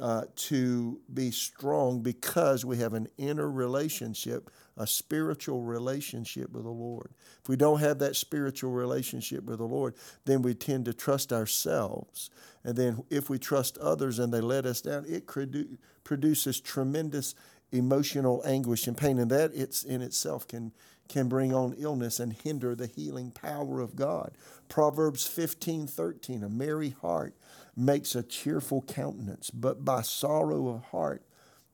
uh, 0.00 0.22
to 0.34 1.00
be 1.12 1.30
strong 1.30 2.02
because 2.02 2.64
we 2.64 2.78
have 2.78 2.94
an 2.94 3.08
inner 3.16 3.48
relationship, 3.50 4.50
a 4.76 4.86
spiritual 4.86 5.62
relationship 5.62 6.52
with 6.52 6.64
the 6.64 6.70
Lord. 6.70 7.10
If 7.42 7.48
we 7.48 7.56
don't 7.56 7.80
have 7.80 7.98
that 8.00 8.16
spiritual 8.16 8.72
relationship 8.72 9.44
with 9.44 9.58
the 9.58 9.64
Lord, 9.64 9.94
then 10.24 10.42
we 10.42 10.54
tend 10.54 10.86
to 10.86 10.94
trust 10.94 11.32
ourselves. 11.32 12.30
And 12.64 12.76
then 12.76 13.04
if 13.10 13.30
we 13.30 13.38
trust 13.38 13.78
others 13.78 14.18
and 14.18 14.32
they 14.32 14.40
let 14.40 14.66
us 14.66 14.80
down, 14.80 15.04
it 15.06 15.26
produ- 15.26 15.78
produces 16.02 16.60
tremendous 16.60 17.34
emotional 17.72 18.42
anguish 18.44 18.86
and 18.86 18.96
pain. 18.96 19.18
And 19.18 19.30
that 19.30 19.52
it's 19.54 19.84
in 19.84 20.02
itself 20.02 20.48
can 20.48 20.72
can 21.08 21.28
bring 21.28 21.52
on 21.52 21.74
illness 21.78 22.18
and 22.18 22.32
hinder 22.32 22.74
the 22.74 22.86
healing 22.86 23.30
power 23.30 23.80
of 23.80 23.94
God. 23.94 24.32
Proverbs 24.68 25.26
15 25.26 25.86
13, 25.86 26.42
a 26.42 26.48
merry 26.48 26.90
heart 26.90 27.34
makes 27.76 28.14
a 28.14 28.22
cheerful 28.22 28.82
countenance, 28.82 29.50
but 29.50 29.84
by 29.84 30.02
sorrow 30.02 30.68
of 30.68 30.84
heart, 30.86 31.22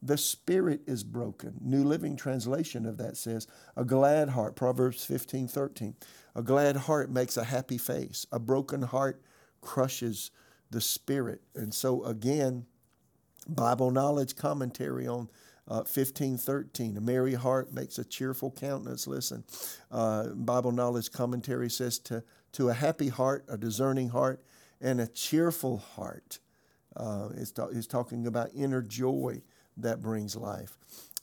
the 0.02 0.16
spirit 0.16 0.80
is 0.86 1.04
broken. 1.04 1.56
New 1.60 1.84
Living 1.84 2.16
Translation 2.16 2.86
of 2.86 2.96
that 2.98 3.16
says, 3.16 3.46
a 3.76 3.84
glad 3.84 4.30
heart, 4.30 4.56
Proverbs 4.56 5.04
15 5.04 5.48
13. 5.48 5.94
A 6.34 6.42
glad 6.42 6.76
heart 6.76 7.10
makes 7.10 7.36
a 7.36 7.44
happy 7.44 7.78
face. 7.78 8.26
A 8.32 8.38
broken 8.38 8.82
heart 8.82 9.20
crushes 9.60 10.30
the 10.70 10.80
spirit. 10.80 11.42
And 11.54 11.74
so, 11.74 12.04
again, 12.04 12.66
Bible 13.46 13.90
knowledge 13.90 14.36
commentary 14.36 15.06
on 15.06 15.28
uh, 15.68 15.84
15 15.84 16.38
13. 16.38 16.96
A 16.96 17.00
merry 17.00 17.34
heart 17.34 17.72
makes 17.72 17.98
a 17.98 18.04
cheerful 18.04 18.50
countenance. 18.50 19.06
Listen, 19.06 19.44
uh, 19.90 20.28
Bible 20.28 20.72
knowledge 20.72 21.10
commentary 21.12 21.68
says 21.68 21.98
to, 22.00 22.24
to 22.52 22.68
a 22.70 22.74
happy 22.74 23.08
heart, 23.08 23.44
a 23.48 23.58
discerning 23.58 24.10
heart, 24.10 24.42
and 24.80 25.00
a 25.00 25.06
cheerful 25.06 25.78
heart. 25.78 26.38
Uh, 26.96 27.28
it's, 27.36 27.52
ta- 27.52 27.68
it's 27.70 27.86
talking 27.86 28.26
about 28.26 28.50
inner 28.54 28.82
joy 28.82 29.42
that 29.82 30.00
brings 30.00 30.36
life. 30.36 30.78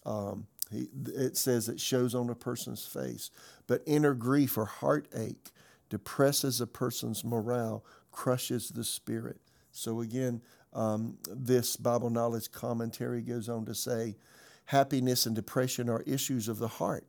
Um, 0.06 0.48
it 0.72 1.38
says 1.38 1.70
it 1.70 1.80
shows 1.80 2.14
on 2.14 2.30
a 2.30 2.36
person's 2.36 2.86
face. 2.86 3.32
But 3.68 3.84
inner 3.86 4.14
grief 4.14 4.58
or 4.58 4.66
heartache 4.66 5.52
depresses 5.90 6.60
a 6.60 6.68
person's 6.68 7.24
morale, 7.24 7.86
crushes 8.12 8.70
the 8.70 8.84
spirit. 8.84 9.40
So, 9.72 10.02
again, 10.02 10.42
um, 10.74 11.18
this 11.30 11.78
Bible 11.78 12.10
knowledge 12.10 12.52
commentary 12.52 13.22
goes 13.22 13.48
on 13.48 13.66
to 13.66 13.76
say 13.76 14.16
happiness 14.66 15.26
and 15.26 15.36
depression 15.36 15.90
are 15.90 16.02
issues 16.02 16.48
of 16.48 16.60
the 16.60 16.68
heart. 16.68 17.06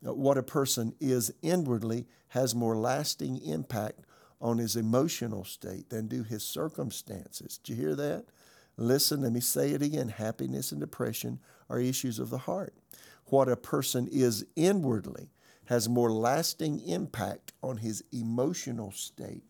What 0.00 0.38
a 0.38 0.42
person 0.42 0.94
is 1.00 1.32
inwardly 1.42 2.06
has 2.28 2.54
more 2.54 2.76
lasting 2.76 3.38
impact 3.38 4.00
on 4.40 4.58
his 4.58 4.76
emotional 4.76 5.44
state 5.44 5.88
than 5.90 6.08
do 6.08 6.22
his 6.22 6.44
circumstances. 6.44 7.58
Do 7.62 7.72
you 7.72 7.80
hear 7.80 7.94
that? 7.96 8.26
Listen, 8.76 9.22
let 9.22 9.32
me 9.32 9.40
say 9.40 9.70
it 9.70 9.82
again. 9.82 10.08
Happiness 10.08 10.72
and 10.72 10.80
depression 10.80 11.38
are 11.70 11.80
issues 11.80 12.18
of 12.18 12.30
the 12.30 12.38
heart. 12.38 12.74
What 13.26 13.48
a 13.48 13.56
person 13.56 14.08
is 14.10 14.44
inwardly 14.54 15.30
has 15.66 15.88
more 15.88 16.12
lasting 16.12 16.80
impact 16.86 17.52
on 17.62 17.78
his 17.78 18.04
emotional 18.12 18.92
state 18.92 19.44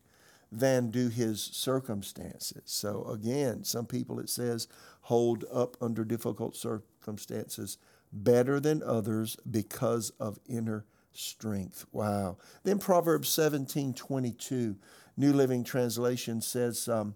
than 0.51 0.89
do 0.89 1.09
his 1.09 1.41
circumstances. 1.41 2.61
So, 2.65 3.05
again, 3.05 3.63
some 3.63 3.85
people 3.85 4.19
it 4.19 4.29
says 4.29 4.67
hold 5.01 5.45
up 5.51 5.77
under 5.81 6.03
difficult 6.03 6.55
circumstances 6.55 7.77
better 8.11 8.59
than 8.59 8.81
others 8.81 9.37
because 9.49 10.11
of 10.19 10.39
inner 10.47 10.85
strength. 11.11 11.85
Wow. 11.91 12.37
Then 12.63 12.79
Proverbs 12.79 13.29
17 13.29 13.93
22, 13.93 14.75
New 15.17 15.33
Living 15.33 15.63
Translation 15.63 16.41
says, 16.41 16.87
um, 16.87 17.15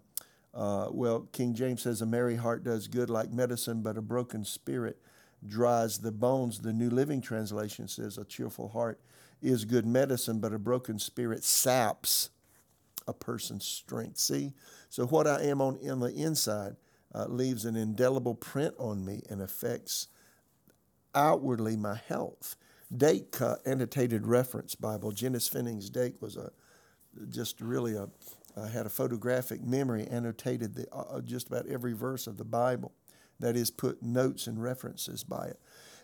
uh, 0.54 0.88
well, 0.90 1.28
King 1.32 1.54
James 1.54 1.82
says, 1.82 2.02
a 2.02 2.06
merry 2.06 2.36
heart 2.36 2.64
does 2.64 2.88
good 2.88 3.08
like 3.08 3.30
medicine, 3.30 3.82
but 3.82 3.96
a 3.96 4.02
broken 4.02 4.44
spirit 4.44 4.98
dries 5.46 5.98
the 5.98 6.12
bones. 6.12 6.60
The 6.60 6.72
New 6.72 6.90
Living 6.90 7.20
Translation 7.20 7.88
says, 7.88 8.18
a 8.18 8.24
cheerful 8.24 8.68
heart 8.68 9.00
is 9.40 9.64
good 9.64 9.86
medicine, 9.86 10.40
but 10.40 10.52
a 10.52 10.58
broken 10.58 10.98
spirit 10.98 11.42
saps 11.42 12.30
a 13.08 13.12
person's 13.12 13.64
strength. 13.64 14.18
See? 14.18 14.52
So 14.88 15.06
what 15.06 15.26
I 15.26 15.42
am 15.42 15.60
on, 15.60 15.78
on 15.88 16.00
the 16.00 16.12
inside 16.14 16.76
uh, 17.14 17.26
leaves 17.26 17.64
an 17.64 17.76
indelible 17.76 18.34
print 18.34 18.74
on 18.78 19.04
me 19.04 19.22
and 19.28 19.40
affects 19.40 20.08
outwardly 21.14 21.76
my 21.76 21.96
health. 22.08 22.56
Dake 22.94 23.34
annotated 23.64 24.26
reference 24.26 24.74
Bible. 24.74 25.10
Finis 25.12 25.48
Jennings 25.48 25.90
Dake 25.90 26.20
was 26.20 26.36
a 26.36 26.52
just 27.28 27.60
really 27.60 27.94
a 27.94 28.08
uh, 28.56 28.66
had 28.66 28.86
a 28.86 28.90
photographic 28.90 29.62
memory, 29.62 30.06
annotated 30.06 30.74
the, 30.74 30.86
uh, 30.94 31.20
just 31.20 31.48
about 31.48 31.66
every 31.66 31.92
verse 31.92 32.26
of 32.26 32.36
the 32.36 32.44
Bible. 32.44 32.92
That 33.40 33.56
is, 33.56 33.70
put 33.70 34.02
notes 34.02 34.46
and 34.46 34.62
references 34.62 35.24
by 35.24 35.46
it. 35.46 35.60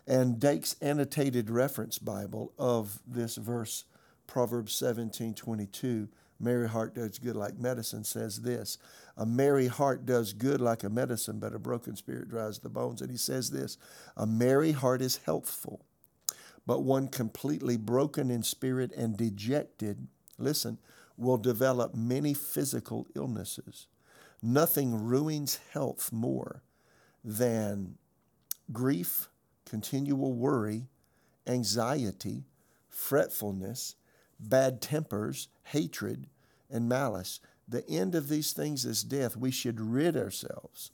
And 0.07 0.40
Dake's 0.40 0.75
annotated 0.81 1.50
reference 1.50 1.99
Bible 1.99 2.52
of 2.59 3.00
this 3.07 3.37
verse, 3.37 3.85
Proverbs 4.26 4.75
17 4.75 5.35
22, 5.35 6.09
merry 6.40 6.69
heart 6.69 6.95
does 6.95 7.19
good 7.19 7.37
like 7.37 7.59
medicine, 7.59 8.05
says 8.05 8.40
this 8.40 8.78
A 9.19 9.26
merry 9.26 9.67
heart 9.67 10.07
does 10.07 10.33
good 10.33 10.61
like 10.62 10.83
a 10.83 10.88
medicine, 10.88 11.38
but 11.38 11.55
a 11.55 11.59
broken 11.59 11.95
spirit 11.95 12.31
dries 12.31 12.59
the 12.59 12.71
bones. 12.71 13.02
And 13.02 13.11
he 13.11 13.19
says 13.19 13.50
this 13.50 13.76
A 14.17 14.26
merry 14.26 14.73
heart 14.73 15.02
is 15.02 15.21
healthful, 15.26 15.85
but 16.67 16.83
one 16.83 17.09
completely 17.09 17.76
broken 17.76 18.31
in 18.31 18.43
spirit 18.43 18.93
and 18.97 19.14
dejected, 19.14 20.09
listen, 20.38 20.78
will 21.19 21.37
develop 21.37 21.95
many 21.95 22.33
physical 22.33 23.07
illnesses. 23.15 23.87
Nothing 24.41 25.05
ruins 25.05 25.59
health 25.73 26.13
more 26.13 26.63
than 27.25 27.97
grief, 28.73 29.29
continual 29.65 30.33
worry, 30.35 30.87
anxiety, 31.47 32.45
fretfulness, 32.89 33.97
bad 34.39 34.81
tempers, 34.81 35.49
hatred, 35.65 36.27
and 36.71 36.89
malice. 36.89 37.41
The 37.67 37.89
end 37.89 38.15
of 38.15 38.29
these 38.29 38.53
things 38.53 38.85
is 38.85 39.03
death. 39.03 39.37
We 39.37 39.51
should 39.51 39.81
rid 39.81 40.17
ourselves 40.17 40.93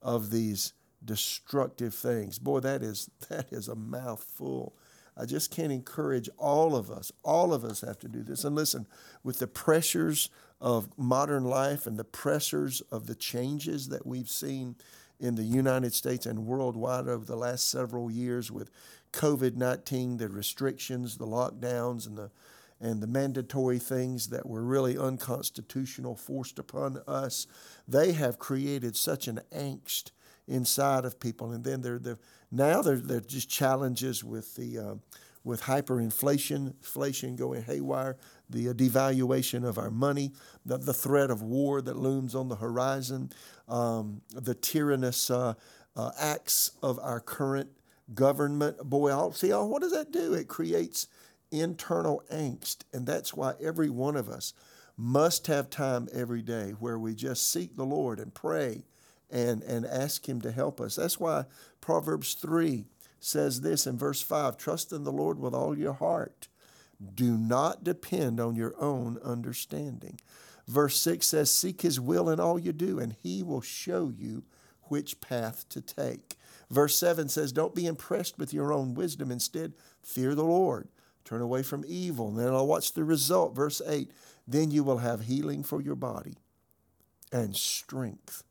of 0.00 0.30
these 0.30 0.72
destructive 1.04 1.94
things. 1.94 2.38
Boy, 2.38 2.60
that 2.60 2.82
is 2.82 3.10
that 3.28 3.52
is 3.52 3.68
a 3.68 3.74
mouthful. 3.74 4.74
I 5.16 5.24
just 5.24 5.50
can't 5.50 5.72
encourage 5.72 6.28
all 6.36 6.76
of 6.76 6.90
us. 6.90 7.10
All 7.22 7.54
of 7.54 7.64
us 7.64 7.80
have 7.80 7.98
to 8.00 8.08
do 8.08 8.22
this. 8.22 8.44
And 8.44 8.54
listen, 8.54 8.86
with 9.22 9.38
the 9.38 9.46
pressures 9.46 10.28
of 10.60 10.88
modern 10.98 11.44
life 11.44 11.86
and 11.86 11.98
the 11.98 12.04
pressures 12.04 12.82
of 12.90 13.06
the 13.06 13.14
changes 13.14 13.88
that 13.88 14.06
we've 14.06 14.28
seen 14.28 14.76
in 15.18 15.34
the 15.34 15.44
United 15.44 15.94
States 15.94 16.26
and 16.26 16.46
worldwide 16.46 17.08
over 17.08 17.24
the 17.24 17.36
last 17.36 17.70
several 17.70 18.10
years 18.10 18.50
with 18.50 18.70
COVID 19.12 19.56
19, 19.56 20.18
the 20.18 20.28
restrictions, 20.28 21.16
the 21.16 21.26
lockdowns, 21.26 22.06
and 22.06 22.18
the 22.18 22.30
and 22.78 23.02
the 23.02 23.06
mandatory 23.06 23.78
things 23.78 24.28
that 24.28 24.46
were 24.46 24.62
really 24.62 24.98
unconstitutional 24.98 26.14
forced 26.14 26.58
upon 26.58 27.00
us, 27.06 27.46
they 27.88 28.12
have 28.12 28.38
created 28.38 28.94
such 28.94 29.28
an 29.28 29.40
angst 29.50 30.10
inside 30.48 31.04
of 31.04 31.18
people. 31.18 31.52
And 31.52 31.64
then 31.64 31.80
they're, 31.80 31.98
they're 31.98 32.18
now 32.50 32.82
they're, 32.82 32.96
they're 32.96 33.20
just 33.20 33.48
challenges 33.48 34.22
with 34.22 34.54
the 34.54 34.78
uh, 34.78 34.94
with 35.46 35.62
hyperinflation, 35.62 36.74
inflation 36.74 37.36
going 37.36 37.62
haywire, 37.62 38.16
the 38.50 38.68
uh, 38.68 38.72
devaluation 38.72 39.64
of 39.64 39.78
our 39.78 39.92
money, 39.92 40.32
the, 40.64 40.76
the 40.76 40.92
threat 40.92 41.30
of 41.30 41.40
war 41.40 41.80
that 41.80 41.96
looms 41.96 42.34
on 42.34 42.48
the 42.48 42.56
horizon, 42.56 43.30
um, 43.68 44.20
the 44.32 44.54
tyrannous 44.54 45.30
uh, 45.30 45.54
uh 45.94 46.10
acts 46.18 46.72
of 46.82 46.98
our 46.98 47.20
current 47.20 47.70
government. 48.12 48.76
Boy, 48.78 49.10
I'll 49.10 49.32
see, 49.32 49.52
oh, 49.52 49.66
what 49.66 49.82
does 49.82 49.92
that 49.92 50.10
do? 50.10 50.34
It 50.34 50.48
creates 50.48 51.06
internal 51.52 52.24
angst, 52.32 52.78
and 52.92 53.06
that's 53.06 53.32
why 53.32 53.54
every 53.62 53.88
one 53.88 54.16
of 54.16 54.28
us 54.28 54.52
must 54.96 55.46
have 55.46 55.70
time 55.70 56.08
every 56.12 56.42
day 56.42 56.70
where 56.80 56.98
we 56.98 57.14
just 57.14 57.52
seek 57.52 57.76
the 57.76 57.84
Lord 57.84 58.18
and 58.18 58.34
pray 58.34 58.84
and, 59.30 59.62
and 59.62 59.86
ask 59.86 60.28
Him 60.28 60.40
to 60.42 60.52
help 60.52 60.80
us. 60.80 60.96
That's 60.96 61.18
why 61.18 61.44
Proverbs 61.80 62.34
3 62.34 62.84
says 63.20 63.60
this 63.60 63.86
in 63.86 63.98
verse 63.98 64.22
5 64.22 64.56
Trust 64.56 64.92
in 64.92 65.04
the 65.04 65.12
Lord 65.12 65.38
with 65.38 65.54
all 65.54 65.76
your 65.76 65.94
heart. 65.94 66.48
Do 67.14 67.36
not 67.36 67.84
depend 67.84 68.40
on 68.40 68.56
your 68.56 68.74
own 68.80 69.18
understanding. 69.22 70.18
Verse 70.66 70.98
6 70.98 71.26
says, 71.26 71.50
Seek 71.50 71.82
his 71.82 72.00
will 72.00 72.28
in 72.30 72.40
all 72.40 72.58
you 72.58 72.72
do, 72.72 72.98
and 72.98 73.14
he 73.22 73.42
will 73.42 73.60
show 73.60 74.12
you 74.16 74.44
which 74.84 75.20
path 75.20 75.68
to 75.68 75.80
take. 75.80 76.36
Verse 76.70 76.96
7 76.96 77.28
says, 77.28 77.52
Don't 77.52 77.74
be 77.74 77.86
impressed 77.86 78.38
with 78.38 78.52
your 78.52 78.72
own 78.72 78.94
wisdom. 78.94 79.30
Instead, 79.30 79.74
fear 80.02 80.34
the 80.34 80.44
Lord. 80.44 80.88
Turn 81.24 81.42
away 81.42 81.62
from 81.62 81.84
evil. 81.86 82.28
And 82.28 82.38
then 82.38 82.48
I'll 82.48 82.66
watch 82.66 82.92
the 82.92 83.04
result. 83.04 83.54
Verse 83.54 83.82
8 83.86 84.10
Then 84.46 84.70
you 84.70 84.82
will 84.82 84.98
have 84.98 85.22
healing 85.22 85.62
for 85.62 85.80
your 85.80 85.96
body 85.96 86.36
and 87.32 87.56
strength 87.56 88.42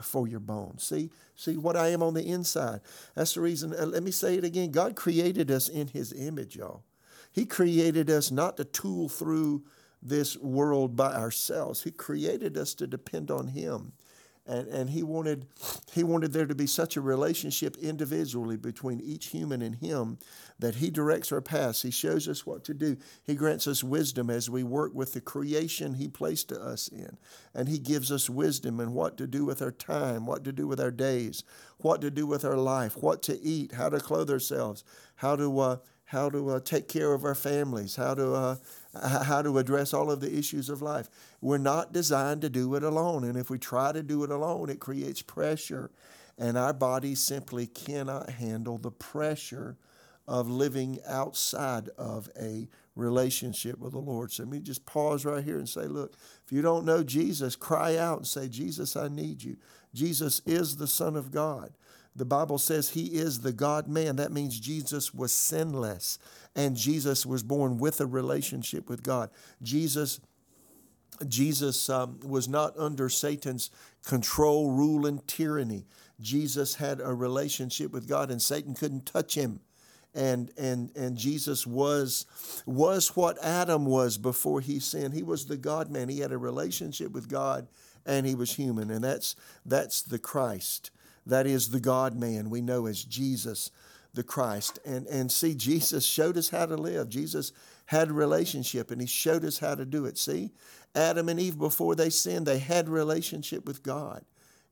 for 0.00 0.28
your 0.28 0.40
bones. 0.40 0.84
See, 0.84 1.10
see 1.34 1.56
what 1.56 1.76
I 1.76 1.88
am 1.88 2.02
on 2.02 2.14
the 2.14 2.26
inside. 2.26 2.80
That's 3.14 3.34
the 3.34 3.40
reason. 3.40 3.74
Uh, 3.74 3.86
let 3.86 4.02
me 4.02 4.10
say 4.10 4.36
it 4.36 4.44
again. 4.44 4.70
God 4.70 4.96
created 4.96 5.50
us 5.50 5.68
in 5.68 5.88
His 5.88 6.12
image, 6.12 6.56
y'all. 6.56 6.84
He 7.32 7.44
created 7.44 8.10
us 8.10 8.30
not 8.30 8.56
to 8.56 8.64
tool 8.64 9.08
through 9.08 9.64
this 10.02 10.36
world 10.36 10.96
by 10.96 11.14
ourselves. 11.14 11.82
He 11.82 11.90
created 11.90 12.56
us 12.56 12.74
to 12.74 12.86
depend 12.86 13.30
on 13.30 13.48
Him 13.48 13.92
and, 14.48 14.66
and 14.68 14.90
he 14.90 15.02
wanted 15.02 15.46
he 15.92 16.02
wanted 16.02 16.32
there 16.32 16.46
to 16.46 16.54
be 16.54 16.66
such 16.66 16.96
a 16.96 17.00
relationship 17.00 17.76
individually 17.76 18.56
between 18.56 19.00
each 19.00 19.26
human 19.26 19.60
and 19.60 19.76
him 19.76 20.18
that 20.58 20.76
he 20.76 20.90
directs 20.90 21.30
our 21.30 21.40
paths. 21.40 21.82
He 21.82 21.90
shows 21.90 22.26
us 22.26 22.46
what 22.46 22.64
to 22.64 22.74
do. 22.74 22.96
He 23.22 23.34
grants 23.34 23.66
us 23.66 23.84
wisdom 23.84 24.30
as 24.30 24.48
we 24.48 24.64
work 24.64 24.94
with 24.94 25.12
the 25.12 25.20
creation 25.20 25.94
he 25.94 26.08
placed 26.08 26.50
us 26.50 26.88
in. 26.88 27.18
And 27.54 27.68
he 27.68 27.78
gives 27.78 28.10
us 28.10 28.30
wisdom 28.30 28.80
in 28.80 28.92
what 28.94 29.16
to 29.18 29.26
do 29.26 29.44
with 29.44 29.60
our 29.60 29.70
time 29.70 30.26
what 30.26 30.44
to 30.44 30.52
do 30.52 30.66
with 30.66 30.80
our 30.80 30.90
days 30.90 31.44
what 31.78 32.00
to 32.00 32.10
do 32.10 32.26
with 32.26 32.44
our 32.44 32.56
life 32.56 32.96
what 32.96 33.22
to 33.22 33.40
eat 33.40 33.72
how 33.72 33.88
to 33.88 34.00
clothe 34.00 34.30
ourselves 34.30 34.82
how 35.16 35.36
to 35.36 35.58
uh, 35.60 35.76
how 36.08 36.30
to 36.30 36.48
uh, 36.48 36.60
take 36.60 36.88
care 36.88 37.12
of 37.12 37.22
our 37.22 37.34
families, 37.34 37.96
how 37.96 38.14
to, 38.14 38.32
uh, 38.32 38.56
how 38.94 39.42
to 39.42 39.58
address 39.58 39.92
all 39.92 40.10
of 40.10 40.20
the 40.20 40.36
issues 40.36 40.68
of 40.68 40.82
life. 40.82 41.08
We're 41.40 41.58
not 41.58 41.92
designed 41.92 42.42
to 42.42 42.50
do 42.50 42.74
it 42.74 42.82
alone. 42.82 43.24
And 43.24 43.36
if 43.36 43.50
we 43.50 43.58
try 43.58 43.92
to 43.92 44.02
do 44.02 44.24
it 44.24 44.30
alone, 44.30 44.70
it 44.70 44.80
creates 44.80 45.22
pressure. 45.22 45.90
And 46.38 46.56
our 46.56 46.72
bodies 46.72 47.20
simply 47.20 47.66
cannot 47.66 48.30
handle 48.30 48.78
the 48.78 48.90
pressure 48.90 49.76
of 50.26 50.48
living 50.48 50.98
outside 51.06 51.88
of 51.96 52.28
a 52.38 52.68
relationship 52.94 53.78
with 53.78 53.92
the 53.92 53.98
Lord. 53.98 54.30
So 54.30 54.42
let 54.42 54.52
me 54.52 54.60
just 54.60 54.84
pause 54.84 55.24
right 55.24 55.42
here 55.42 55.58
and 55.58 55.68
say, 55.68 55.82
look, 55.82 56.14
if 56.44 56.52
you 56.52 56.62
don't 56.62 56.84
know 56.84 57.02
Jesus, 57.02 57.56
cry 57.56 57.96
out 57.96 58.18
and 58.18 58.26
say, 58.26 58.48
Jesus, 58.48 58.94
I 58.96 59.08
need 59.08 59.42
you. 59.42 59.56
Jesus 59.94 60.42
is 60.44 60.76
the 60.76 60.86
Son 60.86 61.16
of 61.16 61.30
God. 61.30 61.72
The 62.18 62.24
Bible 62.24 62.58
says 62.58 62.90
he 62.90 63.06
is 63.06 63.40
the 63.40 63.52
God 63.52 63.88
man. 63.88 64.16
That 64.16 64.32
means 64.32 64.58
Jesus 64.58 65.14
was 65.14 65.32
sinless 65.32 66.18
and 66.56 66.76
Jesus 66.76 67.24
was 67.24 67.42
born 67.42 67.78
with 67.78 68.00
a 68.00 68.06
relationship 68.06 68.88
with 68.88 69.02
God. 69.02 69.30
Jesus 69.62 70.20
Jesus 71.26 71.88
um, 71.88 72.20
was 72.22 72.48
not 72.48 72.78
under 72.78 73.08
Satan's 73.08 73.70
control, 74.04 74.70
rule, 74.70 75.04
and 75.04 75.26
tyranny. 75.26 75.84
Jesus 76.20 76.76
had 76.76 77.00
a 77.00 77.12
relationship 77.12 77.92
with 77.92 78.08
God, 78.08 78.30
and 78.30 78.40
Satan 78.40 78.74
couldn't 78.74 79.06
touch 79.06 79.34
him. 79.34 79.60
And 80.14 80.50
and 80.56 80.90
and 80.96 81.16
Jesus 81.16 81.66
was 81.66 82.26
was 82.66 83.16
what 83.16 83.36
Adam 83.44 83.84
was 83.84 84.16
before 84.16 84.60
he 84.60 84.80
sinned. 84.80 85.14
He 85.14 85.22
was 85.22 85.46
the 85.46 85.56
God 85.56 85.90
man. 85.90 86.08
He 86.08 86.20
had 86.20 86.32
a 86.32 86.38
relationship 86.38 87.12
with 87.12 87.28
God, 87.28 87.68
and 88.06 88.26
he 88.26 88.34
was 88.34 88.54
human. 88.54 88.90
And 88.90 89.04
that's 89.04 89.36
that's 89.66 90.02
the 90.02 90.18
Christ. 90.18 90.90
That 91.28 91.46
is 91.46 91.70
the 91.70 91.80
God 91.80 92.16
man 92.16 92.50
we 92.50 92.60
know 92.60 92.86
as 92.86 93.04
Jesus 93.04 93.70
the 94.14 94.22
Christ. 94.22 94.78
And, 94.84 95.06
and 95.06 95.30
see, 95.30 95.54
Jesus 95.54 96.04
showed 96.04 96.36
us 96.36 96.48
how 96.48 96.66
to 96.66 96.76
live. 96.76 97.08
Jesus 97.08 97.52
had 97.86 98.08
a 98.08 98.12
relationship 98.12 98.90
and 98.90 99.00
he 99.00 99.06
showed 99.06 99.44
us 99.44 99.58
how 99.58 99.74
to 99.74 99.84
do 99.84 100.06
it. 100.06 100.18
See, 100.18 100.50
Adam 100.94 101.28
and 101.28 101.38
Eve, 101.38 101.58
before 101.58 101.94
they 101.94 102.10
sinned, 102.10 102.46
they 102.46 102.58
had 102.58 102.88
relationship 102.88 103.66
with 103.66 103.82
God. 103.82 104.24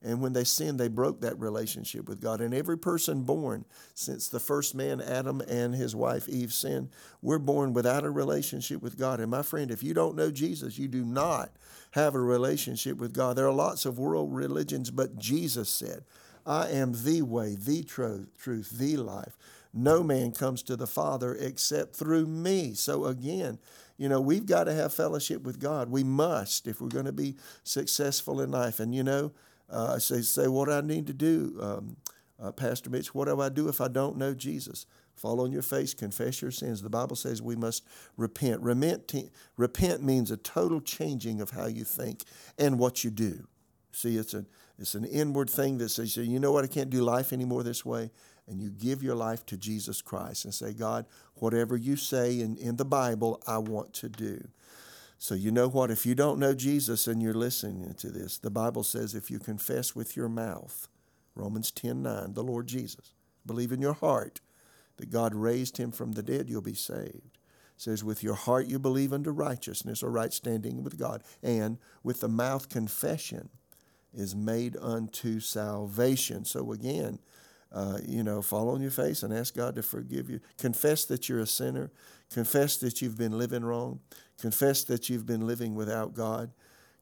And 0.03 0.21
when 0.21 0.35
they 0.35 0.45
sinned, 0.45 0.79
they 0.79 0.89
broke 0.89 1.21
that 1.23 1.39
relationship 1.39 2.09
with 2.09 2.21
God. 2.21 2.41
And 2.41 2.55
every 2.55 2.77
person 2.77 3.23
born 3.23 3.65
since 3.95 4.29
the 4.29 4.39
first 4.39 4.75
man, 4.75 5.01
Adam, 5.01 5.41
and 5.49 5.75
his 5.75 5.97
wife 5.97 6.29
Eve 6.29 6.53
sinned, 6.53 6.91
we're 7.23 7.39
born 7.39 7.73
without 7.73 8.05
a 8.05 8.11
relationship 8.11 8.83
with 8.83 8.99
God. 8.99 9.21
And 9.21 9.31
my 9.31 9.43
friend, 9.43 9.71
if 9.71 9.83
you 9.83 9.95
don't 9.95 10.15
know 10.15 10.31
Jesus, 10.31 10.79
you 10.79 10.87
do 10.87 11.05
not 11.05 11.51
have 11.93 12.15
a 12.15 12.21
relationship 12.21 12.99
with 12.99 13.15
God. 13.15 13.37
There 13.37 13.49
are 13.49 13.53
lots 13.53 13.87
of 13.87 13.99
world 13.99 14.35
religions, 14.35 14.91
but 14.91 15.19
Jesus 15.19 15.69
said, 15.69 16.05
I 16.47 16.69
am 16.69 16.93
the 17.05 17.23
way, 17.23 17.57
the 17.59 17.83
truth, 17.83 18.29
truth, 18.39 18.71
the 18.71 18.97
life. 18.97 19.37
No 19.75 20.03
man 20.03 20.33
comes 20.33 20.63
to 20.65 20.77
the 20.77 20.87
Father 20.87 21.35
except 21.35 21.97
through 21.97 22.27
me. 22.27 22.73
So 22.75 23.07
again, 23.07 23.59
you 23.99 24.09
know, 24.09 24.21
we've 24.21 24.47
got 24.47 24.65
to 24.65 24.75
have 24.75 24.95
fellowship 24.95 25.43
with 25.43 25.59
God. 25.59 25.91
We 25.91 26.05
must 26.05 26.67
if 26.67 26.81
we're 26.81 26.89
going 26.89 27.07
to 27.07 27.13
be 27.13 27.37
successful 27.65 28.41
in 28.41 28.51
life. 28.51 28.81
And 28.81 28.95
you 28.95 29.03
know, 29.03 29.33
uh, 29.71 29.95
I 29.97 29.99
say, 29.99 30.23
say 30.23 30.49
what 30.49 30.71
I 30.71 30.81
need 30.81 31.07
to 31.09 31.13
do, 31.13 31.59
um, 31.61 31.97
uh, 32.41 32.53
Pastor 32.53 32.91
Mitch. 32.91 33.15
What 33.15 33.27
do 33.27 33.41
I 33.41 33.49
do 33.49 33.69
if 33.69 33.81
I 33.81 33.89
don't 33.89 34.17
know 34.17 34.33
Jesus? 34.33 34.87
Fall 35.15 35.41
on 35.41 35.51
your 35.51 35.63
face, 35.63 35.95
confess 35.95 36.43
your 36.43 36.51
sins. 36.51 36.83
The 36.83 36.91
Bible 36.91 37.17
says 37.17 37.41
we 37.41 37.57
must 37.57 37.85
repent. 38.19 38.61
Repent, 38.61 39.31
repent 39.57 40.03
means 40.03 40.31
a 40.31 40.37
total 40.37 40.81
changing 40.81 41.41
of 41.41 41.51
how 41.51 41.67
you 41.67 41.85
think 41.85 42.23
and 42.59 42.79
what 42.79 43.03
you 43.03 43.11
do. 43.11 43.47
See, 43.97 44.19
it's 44.19 44.35
a 44.35 44.45
it's 44.79 44.95
an 44.95 45.07
inward 45.07 45.49
thing 45.49 45.79
that 45.79 45.89
says, 45.89 46.19
you 46.19 46.39
know 46.39 46.53
what, 46.53 46.65
I 46.65 46.67
can't 46.67 46.91
do 46.91 47.01
life 47.01 47.33
anymore 47.33 47.63
this 47.63 47.83
way. 47.83 48.11
And 48.47 48.61
you 48.61 48.69
give 48.69 49.03
your 49.03 49.15
life 49.15 49.47
to 49.47 49.57
Jesus 49.57 50.03
Christ 50.03 50.45
and 50.45 50.53
say, 50.53 50.75
God, 50.75 51.07
whatever 51.37 51.79
you 51.79 51.97
say 51.97 52.39
in, 52.41 52.59
in 52.59 52.77
the 52.77 52.85
Bible, 52.85 53.43
I 53.47 53.57
want 53.57 53.95
to 53.95 54.11
do. 54.11 54.49
So, 55.17 55.35
you 55.35 55.51
know 55.51 55.67
what? 55.67 55.91
If 55.91 56.05
you 56.05 56.15
don't 56.15 56.39
know 56.39 56.53
Jesus 56.53 57.07
and 57.07 57.23
you're 57.23 57.33
listening 57.33 57.95
to 57.95 58.11
this, 58.11 58.37
the 58.37 58.51
Bible 58.51 58.85
says 58.85 59.15
if 59.15 59.31
you 59.31 59.39
confess 59.39 59.97
with 59.97 60.15
your 60.15 60.29
mouth, 60.29 60.89
Romans 61.35 61.71
10 61.71 62.03
9, 62.03 62.35
the 62.35 62.45
Lord 62.45 62.67
Jesus, 62.67 63.15
believe 63.47 63.73
in 63.73 63.81
your 63.81 63.95
heart 63.95 64.43
that 64.99 65.11
God 65.11 65.35
raised 65.35 65.79
him 65.79 65.91
from 65.91 66.13
the 66.13 66.23
dead, 66.23 66.51
you'll 66.51 66.61
be 66.61 66.75
saved. 66.75 67.39
It 67.75 67.83
says, 67.83 68.05
with 68.05 68.23
your 68.23 68.35
heart 68.35 68.67
you 68.67 68.79
believe 68.79 69.15
unto 69.15 69.31
righteousness 69.31 70.03
or 70.03 70.11
right 70.11 70.35
standing 70.35 70.85
with 70.85 70.99
God, 70.99 71.23
and 71.43 71.79
with 72.03 72.21
the 72.21 72.29
mouth 72.29 72.69
confession 72.69 73.49
is 74.17 74.35
made 74.35 74.77
unto 74.81 75.39
salvation. 75.41 76.45
So 76.45 76.73
again, 76.73 77.19
uh, 77.73 77.99
you 78.07 78.23
know, 78.23 78.41
fall 78.43 78.71
on 78.71 78.81
your 78.81 78.91
face 78.91 79.23
and 79.23 79.33
ask 79.33 79.55
God 79.55 79.75
to 79.77 79.83
forgive 79.83 80.31
you. 80.31 80.41
Confess 80.59 81.05
that 81.07 81.29
you're 81.29 81.41
a 81.41 81.47
sinner. 81.47 81.91
Confess 82.33 82.77
that 82.79 83.03
you've 83.03 83.19
been 83.19 83.37
living 83.39 83.65
wrong. 83.65 84.01
Confess 84.41 84.85
that 84.85 85.09
you've 85.09 85.27
been 85.27 85.47
living 85.47 85.75
without 85.75 86.15
God. 86.15 86.51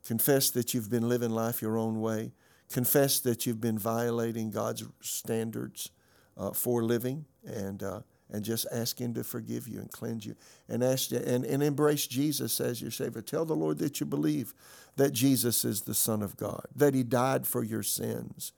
Confess 0.04 0.50
that 0.50 0.74
you've 0.74 0.90
been 0.90 1.08
living 1.08 1.30
life 1.30 1.62
your 1.62 1.78
own 1.78 2.00
way. 2.00 2.32
Confess 2.70 3.20
that 3.20 3.46
you've 3.46 3.60
been 3.60 3.78
violating 3.78 4.50
God's 4.50 4.84
standards 5.00 5.90
uh, 6.36 6.52
for 6.52 6.82
living 6.82 7.26
and 7.46 7.82
uh, 7.82 8.00
and 8.34 8.44
just 8.44 8.66
ask 8.72 9.00
Him 9.00 9.14
to 9.14 9.22
forgive 9.22 9.68
you 9.68 9.78
and 9.78 9.90
cleanse 9.92 10.26
you 10.26 10.34
and 10.68 10.82
ask 10.82 11.12
you, 11.12 11.18
and, 11.18 11.44
and 11.44 11.62
embrace 11.62 12.08
Jesus 12.08 12.60
as 12.60 12.82
your 12.82 12.90
Savior. 12.90 13.22
Tell 13.22 13.44
the 13.44 13.54
Lord 13.54 13.78
that 13.78 14.00
you 14.00 14.06
believe 14.06 14.52
that 14.96 15.12
Jesus 15.12 15.64
is 15.64 15.82
the 15.82 15.94
Son 15.94 16.20
of 16.20 16.36
God, 16.36 16.66
that 16.74 16.94
He 16.94 17.04
died 17.04 17.46
for 17.46 17.62
your 17.62 17.84
sins 17.84 18.52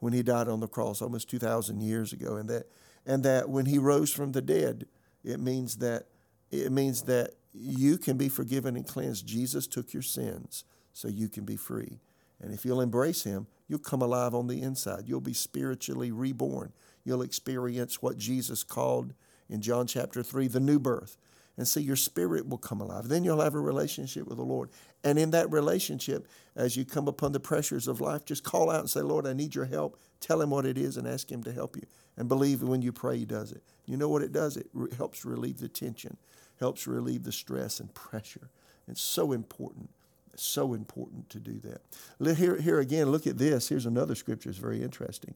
when 0.00 0.12
He 0.12 0.22
died 0.22 0.48
on 0.48 0.60
the 0.60 0.68
cross 0.68 1.00
almost 1.00 1.30
2,000 1.30 1.80
years 1.80 2.12
ago, 2.12 2.36
and 2.36 2.50
that, 2.50 2.66
and 3.06 3.24
that 3.24 3.48
when 3.48 3.64
He 3.64 3.78
rose 3.78 4.12
from 4.12 4.32
the 4.32 4.42
dead, 4.42 4.84
it 5.24 5.40
means 5.40 5.76
that 5.76 6.08
it 6.50 6.70
means 6.70 7.04
that 7.04 7.30
you 7.54 7.96
can 7.96 8.18
be 8.18 8.28
forgiven 8.28 8.76
and 8.76 8.86
cleansed. 8.86 9.26
Jesus 9.26 9.66
took 9.66 9.94
your 9.94 10.02
sins 10.02 10.64
so 10.92 11.08
you 11.08 11.30
can 11.30 11.46
be 11.46 11.56
free. 11.56 12.00
And 12.42 12.52
if 12.52 12.66
you'll 12.66 12.82
embrace 12.82 13.22
Him, 13.24 13.46
you'll 13.66 13.78
come 13.78 14.02
alive 14.02 14.34
on 14.34 14.48
the 14.48 14.60
inside. 14.60 15.04
You'll 15.06 15.20
be 15.22 15.32
spiritually 15.32 16.10
reborn. 16.10 16.72
You'll 17.04 17.22
experience 17.22 18.00
what 18.00 18.18
Jesus 18.18 18.62
called 18.62 19.14
in 19.48 19.60
John 19.60 19.86
chapter 19.86 20.22
3 20.22 20.48
the 20.48 20.60
new 20.60 20.78
birth 20.78 21.16
and 21.56 21.68
see 21.68 21.82
your 21.82 21.96
spirit 21.96 22.48
will 22.48 22.58
come 22.58 22.80
alive. 22.80 23.08
Then 23.08 23.24
you'll 23.24 23.40
have 23.40 23.54
a 23.54 23.60
relationship 23.60 24.26
with 24.26 24.38
the 24.38 24.44
Lord. 24.44 24.70
And 25.04 25.18
in 25.18 25.30
that 25.32 25.50
relationship, 25.50 26.26
as 26.56 26.76
you 26.76 26.84
come 26.84 27.08
upon 27.08 27.32
the 27.32 27.40
pressures 27.40 27.88
of 27.88 28.00
life, 28.00 28.24
just 28.24 28.42
call 28.42 28.70
out 28.70 28.80
and 28.80 28.90
say, 28.90 29.00
Lord, 29.00 29.26
I 29.26 29.32
need 29.32 29.54
your 29.54 29.66
help. 29.66 30.00
Tell 30.20 30.40
him 30.40 30.50
what 30.50 30.64
it 30.64 30.78
is 30.78 30.96
and 30.96 31.06
ask 31.06 31.30
him 31.30 31.42
to 31.44 31.52
help 31.52 31.76
you. 31.76 31.82
And 32.16 32.28
believe 32.28 32.62
when 32.62 32.82
you 32.82 32.92
pray, 32.92 33.18
he 33.18 33.24
does 33.26 33.52
it. 33.52 33.62
You 33.84 33.96
know 33.96 34.08
what 34.08 34.22
it 34.22 34.32
does? 34.32 34.56
It 34.56 34.68
re- 34.72 34.90
helps 34.96 35.24
relieve 35.24 35.58
the 35.58 35.68
tension, 35.68 36.16
helps 36.58 36.86
relieve 36.86 37.24
the 37.24 37.32
stress 37.32 37.80
and 37.80 37.92
pressure. 37.92 38.48
It's 38.88 39.02
so 39.02 39.32
important. 39.32 39.90
So 40.34 40.72
important 40.72 41.28
to 41.30 41.38
do 41.38 41.60
that. 41.60 42.36
Here, 42.36 42.56
here 42.56 42.80
again, 42.80 43.10
look 43.10 43.26
at 43.26 43.36
this. 43.36 43.68
Here's 43.68 43.84
another 43.84 44.14
scripture. 44.14 44.48
It's 44.48 44.58
very 44.58 44.82
interesting. 44.82 45.34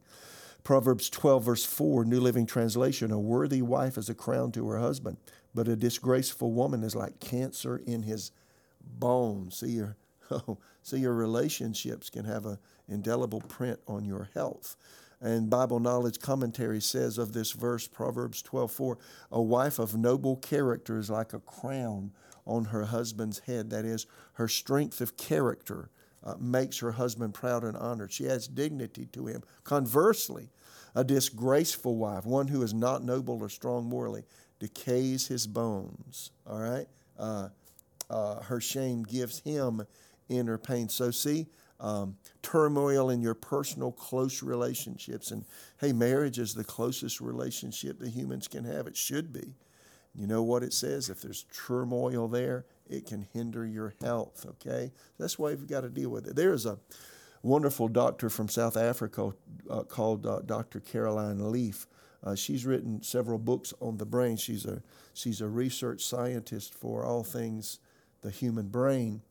Proverbs 0.66 1.09
12, 1.11 1.44
verse 1.44 1.64
4, 1.64 2.05
New 2.07 2.18
Living 2.18 2.44
Translation 2.44 3.12
A 3.12 3.20
worthy 3.20 3.62
wife 3.62 3.96
is 3.96 4.09
a 4.09 4.16
crown 4.16 4.50
to 4.50 4.68
her 4.68 4.81
husband, 4.81 5.16
but 5.55 5.68
a 5.68 5.76
disgraceful 5.76 6.50
woman 6.50 6.83
is 6.83 6.96
like 6.96 7.20
cancer 7.20 7.81
in 7.87 8.02
his 8.02 8.33
bones. 8.85 9.59
See 9.59 9.68
your, 9.68 9.96
oh, 10.33 10.59
see 10.83 10.98
your 10.98 11.14
relationships 11.14 12.11
can 12.11 12.24
have 12.24 12.46
an 12.46 12.59
indelible 12.88 13.42
print 13.42 13.79
on 13.87 14.05
your 14.05 14.29
health. 14.35 14.76
and 15.20 15.48
Bible 15.48 15.79
Knowledge 15.79 16.18
Commentary 16.18 16.81
says 16.81 17.16
of 17.16 17.33
this 17.33 17.52
verse, 17.52 17.87
Proverbs 17.87 18.42
12:4, 18.42 18.96
a 19.31 19.40
wife 19.40 19.79
of 19.79 19.96
noble 19.96 20.35
character 20.35 20.98
is 20.98 21.09
like 21.09 21.33
a 21.33 21.38
crown 21.38 22.11
on 22.44 22.64
her 22.64 22.87
husband's 22.87 23.38
head. 23.38 23.70
That 23.70 23.85
is, 23.85 24.09
her 24.33 24.48
strength 24.48 25.00
of 25.00 25.16
character 25.16 25.90
uh, 26.26 26.34
makes 26.40 26.78
her 26.80 26.90
husband 26.92 27.32
proud 27.32 27.62
and 27.62 27.76
honored. 27.76 28.12
She 28.12 28.28
adds 28.28 28.48
dignity 28.48 29.06
to 29.12 29.26
him. 29.28 29.42
Conversely, 29.62 30.50
a 30.94 31.04
disgraceful 31.04 31.96
wife, 31.96 32.26
one 32.26 32.48
who 32.48 32.62
is 32.62 32.74
not 32.74 33.04
noble 33.04 33.40
or 33.40 33.48
strong 33.48 33.84
morally, 33.84 34.24
decays 34.58 35.28
his 35.28 35.46
bones. 35.46 36.32
All 36.46 36.58
right? 36.58 36.86
Uh, 37.16 37.48
uh, 38.10 38.42
her 38.42 38.60
shame 38.60 39.04
gives 39.04 39.38
him 39.40 39.86
inner 40.28 40.58
pain. 40.58 40.88
So, 40.88 41.12
see, 41.12 41.46
um, 41.78 42.16
turmoil 42.42 43.10
in 43.10 43.20
your 43.20 43.34
personal 43.34 43.92
close 43.92 44.42
relationships. 44.42 45.30
And 45.30 45.44
hey, 45.78 45.92
marriage 45.92 46.38
is 46.38 46.54
the 46.54 46.64
closest 46.64 47.20
relationship 47.20 48.00
that 48.00 48.08
humans 48.08 48.48
can 48.48 48.64
have. 48.64 48.86
It 48.86 48.96
should 48.96 49.32
be. 49.32 49.54
You 50.14 50.26
know 50.26 50.42
what 50.42 50.62
it 50.62 50.72
says? 50.72 51.10
If 51.10 51.20
there's 51.20 51.44
turmoil 51.52 52.26
there, 52.26 52.64
it 52.88 53.07
can 53.07 53.27
hinder 53.33 53.66
your 53.66 53.94
health, 54.01 54.46
okay? 54.49 54.92
That's 55.18 55.38
why 55.38 55.51
we've 55.51 55.66
got 55.66 55.83
to 55.83 55.88
deal 55.88 56.11
with 56.11 56.27
it. 56.27 56.37
There 56.37 56.53
is 56.53 56.66
a 56.66 56.79
wonderful 57.42 57.88
doctor 57.88 58.29
from 58.29 58.49
South 58.49 58.77
Africa 58.77 59.33
uh, 59.70 59.83
called 59.83 60.27
uh, 60.27 60.40
Dr. 60.44 60.81
Caroline 60.81 61.51
Leaf. 61.51 61.87
Uh, 62.25 62.35
she's 62.35 62.66
written 62.66 63.03
several 63.03 63.38
books 63.38 63.72
on 63.81 63.99
the 63.99 64.07
brain. 64.07 64.37
She's 64.37 64.64
a, 64.64 64.83
she's 65.14 65.40
a 65.40 65.49
research 65.49 66.05
scientist 66.05 66.75
for 66.75 67.05
all 67.05 67.22
things 67.22 67.79
the 68.22 68.31
human 68.31 68.68
brain. 68.68 69.22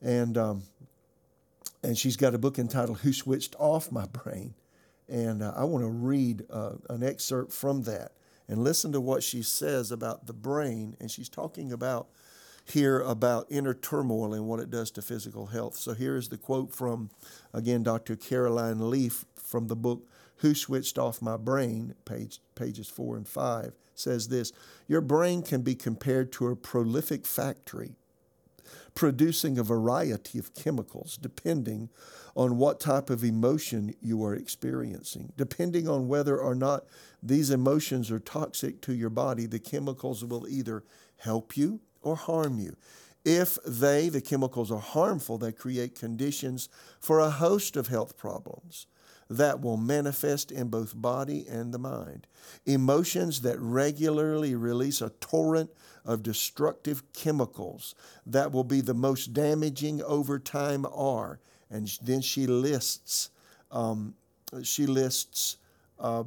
And 0.00 0.38
um, 0.38 0.62
and 1.82 1.98
she's 1.98 2.16
got 2.16 2.34
a 2.34 2.38
book 2.38 2.58
entitled 2.58 2.98
Who 3.00 3.12
Switched 3.12 3.56
Off 3.58 3.90
My 3.90 4.06
Brain. 4.06 4.54
And 5.08 5.42
uh, 5.42 5.52
I 5.56 5.64
want 5.64 5.84
to 5.84 5.90
read 5.90 6.44
uh, 6.48 6.74
an 6.88 7.02
excerpt 7.02 7.52
from 7.52 7.82
that 7.82 8.12
and 8.48 8.62
listen 8.62 8.92
to 8.92 9.00
what 9.00 9.22
she 9.22 9.42
says 9.42 9.90
about 9.90 10.26
the 10.26 10.32
brain. 10.32 10.96
And 11.00 11.10
she's 11.10 11.28
talking 11.28 11.72
about 11.72 12.08
here 12.64 13.00
about 13.00 13.46
inner 13.50 13.74
turmoil 13.74 14.34
and 14.34 14.46
what 14.46 14.60
it 14.60 14.70
does 14.70 14.90
to 14.92 15.02
physical 15.02 15.46
health. 15.46 15.76
So 15.76 15.94
here 15.94 16.16
is 16.16 16.28
the 16.28 16.38
quote 16.38 16.74
from, 16.74 17.10
again, 17.52 17.82
Dr. 17.82 18.16
Caroline 18.16 18.90
Leaf 18.90 19.24
from 19.36 19.66
the 19.66 19.76
book 19.76 20.08
Who 20.36 20.54
Switched 20.54 20.98
Off 20.98 21.20
My 21.20 21.36
Brain, 21.36 21.94
page, 22.04 22.40
pages 22.54 22.88
four 22.88 23.16
and 23.16 23.26
five, 23.26 23.72
says 23.94 24.28
this 24.28 24.52
Your 24.88 25.00
brain 25.00 25.42
can 25.42 25.62
be 25.62 25.74
compared 25.74 26.32
to 26.32 26.48
a 26.48 26.56
prolific 26.56 27.26
factory 27.26 27.96
producing 28.94 29.58
a 29.58 29.62
variety 29.62 30.38
of 30.38 30.54
chemicals 30.54 31.18
depending 31.20 31.88
on 32.34 32.56
what 32.56 32.80
type 32.80 33.10
of 33.10 33.24
emotion 33.24 33.94
you 34.00 34.24
are 34.24 34.34
experiencing. 34.34 35.32
Depending 35.36 35.88
on 35.88 36.08
whether 36.08 36.38
or 36.38 36.54
not 36.54 36.84
these 37.22 37.50
emotions 37.50 38.10
are 38.10 38.18
toxic 38.18 38.80
to 38.82 38.94
your 38.94 39.10
body, 39.10 39.46
the 39.46 39.58
chemicals 39.58 40.24
will 40.24 40.46
either 40.48 40.82
help 41.18 41.56
you 41.56 41.80
or 42.02 42.16
harm 42.16 42.58
you. 42.58 42.76
If 43.24 43.56
they, 43.64 44.08
the 44.08 44.20
chemicals, 44.20 44.72
are 44.72 44.80
harmful, 44.80 45.38
they 45.38 45.52
create 45.52 45.98
conditions 45.98 46.68
for 47.00 47.20
a 47.20 47.30
host 47.30 47.76
of 47.76 47.86
health 47.86 48.16
problems 48.16 48.86
that 49.30 49.60
will 49.60 49.76
manifest 49.76 50.50
in 50.52 50.68
both 50.68 51.00
body 51.00 51.46
and 51.48 51.72
the 51.72 51.78
mind. 51.78 52.26
Emotions 52.66 53.40
that 53.42 53.58
regularly 53.58 54.54
release 54.54 55.00
a 55.00 55.10
torrent 55.20 55.70
of 56.04 56.22
destructive 56.22 57.02
chemicals 57.12 57.94
that 58.26 58.52
will 58.52 58.64
be 58.64 58.80
the 58.80 58.94
most 58.94 59.32
damaging 59.32 60.02
over 60.02 60.38
time 60.38 60.84
are. 60.92 61.38
And 61.70 61.90
then 62.02 62.20
she 62.20 62.46
lists, 62.46 63.30
um, 63.70 64.14
she 64.62 64.86
lists 64.86 65.56
uh, 65.98 66.24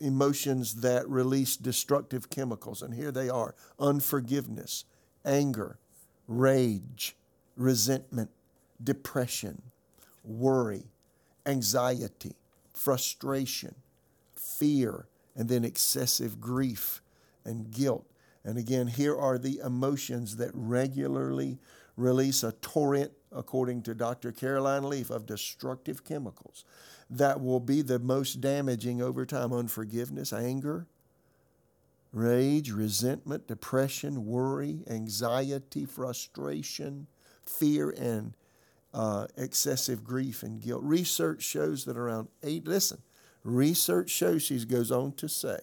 emotions 0.00 0.76
that 0.76 1.08
release 1.08 1.56
destructive 1.56 2.30
chemicals. 2.30 2.82
And 2.82 2.94
here 2.94 3.12
they 3.12 3.28
are 3.28 3.54
unforgiveness, 3.78 4.84
anger, 5.24 5.78
rage, 6.26 7.16
resentment, 7.56 8.30
depression, 8.82 9.62
worry, 10.24 10.84
anxiety, 11.46 12.36
frustration, 12.72 13.74
fear, 14.36 15.06
and 15.36 15.48
then 15.48 15.64
excessive 15.64 16.40
grief 16.40 17.02
and 17.44 17.70
guilt. 17.70 18.06
And 18.44 18.56
again, 18.56 18.86
here 18.86 19.16
are 19.16 19.38
the 19.38 19.58
emotions 19.58 20.36
that 20.36 20.50
regularly 20.54 21.58
release 22.00 22.42
a 22.42 22.52
torrent, 22.52 23.12
according 23.30 23.82
to 23.82 23.94
Dr. 23.94 24.32
Caroline 24.32 24.88
Leaf, 24.88 25.10
of 25.10 25.26
destructive 25.26 26.04
chemicals 26.04 26.64
that 27.10 27.40
will 27.40 27.60
be 27.60 27.82
the 27.82 27.98
most 27.98 28.40
damaging 28.40 29.02
over 29.02 29.26
time 29.26 29.52
unforgiveness, 29.52 30.32
anger, 30.32 30.86
rage, 32.12 32.70
resentment, 32.70 33.48
depression, 33.48 34.26
worry, 34.26 34.80
anxiety, 34.88 35.84
frustration, 35.84 37.08
fear, 37.44 37.90
and 37.90 38.34
uh, 38.94 39.26
excessive 39.36 40.04
grief 40.04 40.42
and 40.42 40.62
guilt. 40.62 40.82
Research 40.82 41.42
shows 41.42 41.84
that 41.84 41.96
around 41.96 42.28
eight, 42.42 42.66
listen, 42.66 43.02
research 43.42 44.10
shows, 44.10 44.42
she 44.42 44.64
goes 44.64 44.92
on 44.92 45.12
to 45.12 45.28
say, 45.28 45.58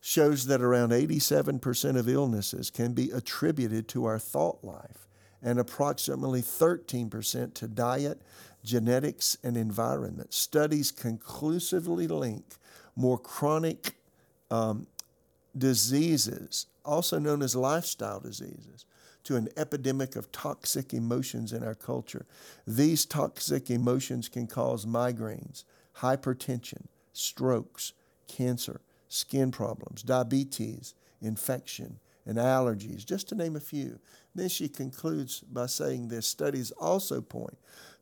shows 0.00 0.46
that 0.46 0.62
around 0.62 0.90
87% 0.90 1.98
of 1.98 2.08
illnesses 2.08 2.70
can 2.70 2.92
be 2.92 3.10
attributed 3.10 3.88
to 3.88 4.04
our 4.04 4.18
thought 4.18 4.62
life 4.62 5.06
and 5.42 5.58
approximately 5.58 6.42
13% 6.42 7.54
to 7.54 7.68
diet, 7.68 8.22
genetics, 8.64 9.36
and 9.42 9.56
environment. 9.56 10.32
Studies 10.32 10.90
conclusively 10.90 12.06
link 12.06 12.56
more 12.96 13.18
chronic 13.18 13.96
um, 14.50 14.86
diseases, 15.56 16.66
also 16.84 17.18
known 17.18 17.42
as 17.42 17.54
lifestyle 17.54 18.20
diseases, 18.20 18.86
to 19.24 19.36
an 19.36 19.48
epidemic 19.56 20.14
of 20.14 20.30
toxic 20.30 20.94
emotions 20.94 21.52
in 21.52 21.64
our 21.64 21.74
culture. 21.74 22.26
These 22.66 23.04
toxic 23.04 23.70
emotions 23.70 24.28
can 24.28 24.46
cause 24.46 24.86
migraines, 24.86 25.64
hypertension, 25.98 26.86
strokes, 27.12 27.92
cancer, 28.28 28.80
skin 29.08 29.50
problems, 29.50 30.02
diabetes, 30.02 30.94
infection, 31.20 31.98
and 32.26 32.38
allergies, 32.38 33.06
just 33.06 33.28
to 33.28 33.34
name 33.34 33.56
a 33.56 33.60
few. 33.60 34.00
Then 34.34 34.48
she 34.48 34.68
concludes 34.68 35.40
by 35.40 35.66
saying 35.66 36.08
this 36.08 36.26
studies 36.26 36.72
also 36.72 37.20
point 37.20 37.56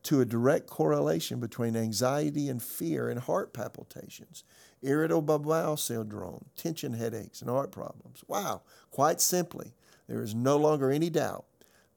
to 0.05 0.21
a 0.21 0.25
direct 0.25 0.67
correlation 0.67 1.41
between 1.41 1.77
anxiety 1.77 2.49
and 2.49 2.63
fear 2.63 3.09
and 3.09 3.21
heart 3.21 3.53
palpitations, 3.53 4.45
irritable 4.83 5.39
bowel 5.39 5.77
syndrome, 5.77 6.45
tension 6.57 6.95
headaches, 6.95 7.41
and 7.41 7.51
heart 7.51 7.71
problems. 7.71 8.25
Wow, 8.27 8.63
quite 8.91 9.21
simply, 9.21 9.73
there 10.09 10.23
is 10.23 10.35
no 10.35 10.57
longer 10.57 10.91
any 10.91 11.11
doubt 11.11 11.45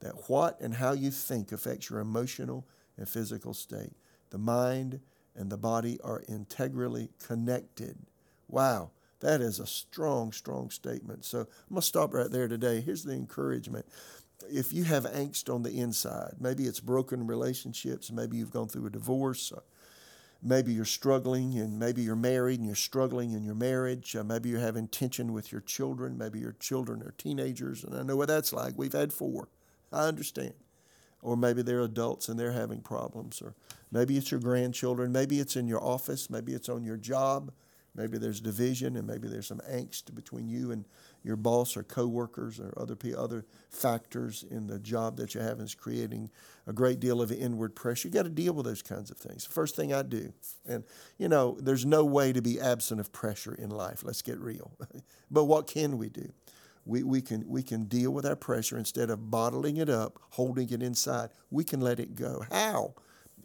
that 0.00 0.28
what 0.28 0.60
and 0.60 0.74
how 0.74 0.92
you 0.92 1.10
think 1.10 1.52
affects 1.52 1.90
your 1.90 2.00
emotional 2.00 2.66
and 2.96 3.08
physical 3.08 3.52
state. 3.52 3.92
The 4.30 4.38
mind 4.38 5.00
and 5.34 5.50
the 5.50 5.56
body 5.56 5.98
are 6.02 6.24
integrally 6.28 7.10
connected. 7.24 7.96
Wow, 8.48 8.90
that 9.20 9.40
is 9.40 9.60
a 9.60 9.66
strong, 9.66 10.32
strong 10.32 10.70
statement. 10.70 11.24
So 11.24 11.40
I'm 11.40 11.46
going 11.70 11.80
to 11.80 11.86
stop 11.86 12.14
right 12.14 12.30
there 12.30 12.48
today. 12.48 12.80
Here's 12.80 13.04
the 13.04 13.12
encouragement. 13.12 13.86
If 14.48 14.72
you 14.72 14.84
have 14.84 15.04
angst 15.04 15.52
on 15.52 15.62
the 15.62 15.80
inside, 15.80 16.34
maybe 16.38 16.64
it's 16.64 16.80
broken 16.80 17.26
relationships, 17.26 18.12
maybe 18.12 18.36
you've 18.36 18.52
gone 18.52 18.68
through 18.68 18.86
a 18.86 18.90
divorce, 18.90 19.52
maybe 20.42 20.72
you're 20.72 20.84
struggling 20.84 21.58
and 21.58 21.78
maybe 21.78 22.02
you're 22.02 22.16
married 22.16 22.60
and 22.60 22.66
you're 22.66 22.76
struggling 22.76 23.32
in 23.32 23.42
your 23.42 23.56
marriage. 23.56 24.14
Uh, 24.14 24.22
maybe 24.22 24.48
you're 24.48 24.60
having 24.60 24.86
tension 24.86 25.32
with 25.32 25.50
your 25.50 25.60
children. 25.60 26.16
Maybe 26.16 26.38
your 26.38 26.54
children 26.60 27.02
are 27.02 27.14
teenagers, 27.18 27.82
and 27.82 27.94
I 27.96 28.02
know 28.02 28.16
what 28.16 28.28
that's 28.28 28.52
like. 28.52 28.74
We've 28.76 28.92
had 28.92 29.12
four. 29.12 29.48
I 29.92 30.02
understand. 30.02 30.54
Or 31.20 31.36
maybe 31.36 31.62
they're 31.62 31.80
adults 31.80 32.28
and 32.28 32.38
they're 32.38 32.52
having 32.52 32.80
problems. 32.80 33.42
Or 33.42 33.54
maybe 33.90 34.16
it's 34.16 34.30
your 34.30 34.40
grandchildren. 34.40 35.10
Maybe 35.10 35.40
it's 35.40 35.56
in 35.56 35.66
your 35.66 35.82
office. 35.82 36.30
Maybe 36.30 36.52
it's 36.52 36.68
on 36.68 36.84
your 36.84 36.96
job. 36.96 37.50
Maybe 37.98 38.16
there's 38.16 38.40
division 38.40 38.96
and 38.96 39.06
maybe 39.06 39.26
there's 39.26 39.48
some 39.48 39.60
angst 39.68 40.14
between 40.14 40.48
you 40.48 40.70
and 40.70 40.84
your 41.24 41.34
boss 41.34 41.76
or 41.76 41.82
coworkers 41.82 42.60
or 42.60 42.72
other 42.76 42.96
other 43.16 43.44
factors 43.70 44.44
in 44.48 44.68
the 44.68 44.78
job 44.78 45.16
that 45.16 45.34
you 45.34 45.40
have 45.40 45.58
is 45.58 45.74
creating 45.74 46.30
a 46.68 46.72
great 46.72 47.00
deal 47.00 47.20
of 47.20 47.32
inward 47.32 47.74
pressure. 47.74 48.06
You 48.06 48.14
got 48.14 48.22
to 48.22 48.28
deal 48.28 48.52
with 48.52 48.66
those 48.66 48.82
kinds 48.82 49.10
of 49.10 49.16
things. 49.16 49.44
First 49.44 49.74
thing 49.74 49.92
I 49.92 50.02
do, 50.02 50.32
and 50.64 50.84
you 51.18 51.28
know, 51.28 51.58
there's 51.60 51.84
no 51.84 52.04
way 52.04 52.32
to 52.32 52.40
be 52.40 52.60
absent 52.60 53.00
of 53.00 53.12
pressure 53.12 53.54
in 53.54 53.70
life. 53.70 54.04
Let's 54.04 54.22
get 54.22 54.38
real. 54.38 54.70
but 55.30 55.44
what 55.44 55.66
can 55.66 55.98
we 55.98 56.08
do? 56.08 56.30
We, 56.86 57.02
we, 57.02 57.20
can, 57.20 57.46
we 57.46 57.62
can 57.62 57.84
deal 57.84 58.12
with 58.12 58.24
our 58.24 58.36
pressure 58.36 58.78
instead 58.78 59.10
of 59.10 59.30
bottling 59.30 59.76
it 59.76 59.90
up, 59.90 60.18
holding 60.30 60.70
it 60.70 60.82
inside. 60.82 61.30
We 61.50 61.64
can 61.64 61.82
let 61.82 62.00
it 62.00 62.14
go. 62.14 62.44
How? 62.50 62.94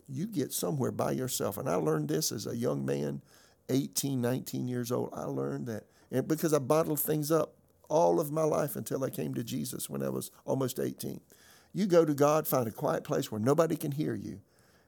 You 0.07 0.27
get 0.27 0.53
somewhere 0.53 0.91
by 0.91 1.11
yourself. 1.11 1.57
And 1.57 1.67
I 1.67 1.75
learned 1.75 2.07
this 2.07 2.31
as 2.31 2.47
a 2.47 2.55
young 2.55 2.85
man 2.85 3.21
18, 3.69 4.21
19 4.21 4.67
years 4.67 4.91
old, 4.91 5.10
I 5.13 5.23
learned 5.23 5.67
that. 5.67 5.86
And 6.12 6.28
because 6.28 6.54
I 6.54 6.60
bottled 6.60 6.99
things 6.99 7.32
up 7.32 7.56
all 7.89 8.19
of 8.19 8.32
my 8.32 8.43
life 8.43 8.76
until 8.76 9.04
I 9.04 9.10
came 9.10 9.34
to 9.36 9.43
Jesus 9.43 9.89
when 9.89 10.02
I 10.02 10.10
was 10.10 10.32
almost 10.45 10.80
18. 10.80 11.19
You 11.73 11.86
go 11.86 12.06
to 12.06 12.13
God, 12.13 12.47
find 12.47 12.67
a 12.67 12.71
quiet 12.71 13.04
place 13.04 13.32
where 13.32 13.41
nobody 13.41 13.76
can 13.76 13.91
hear 13.91 14.15
you, 14.15 14.41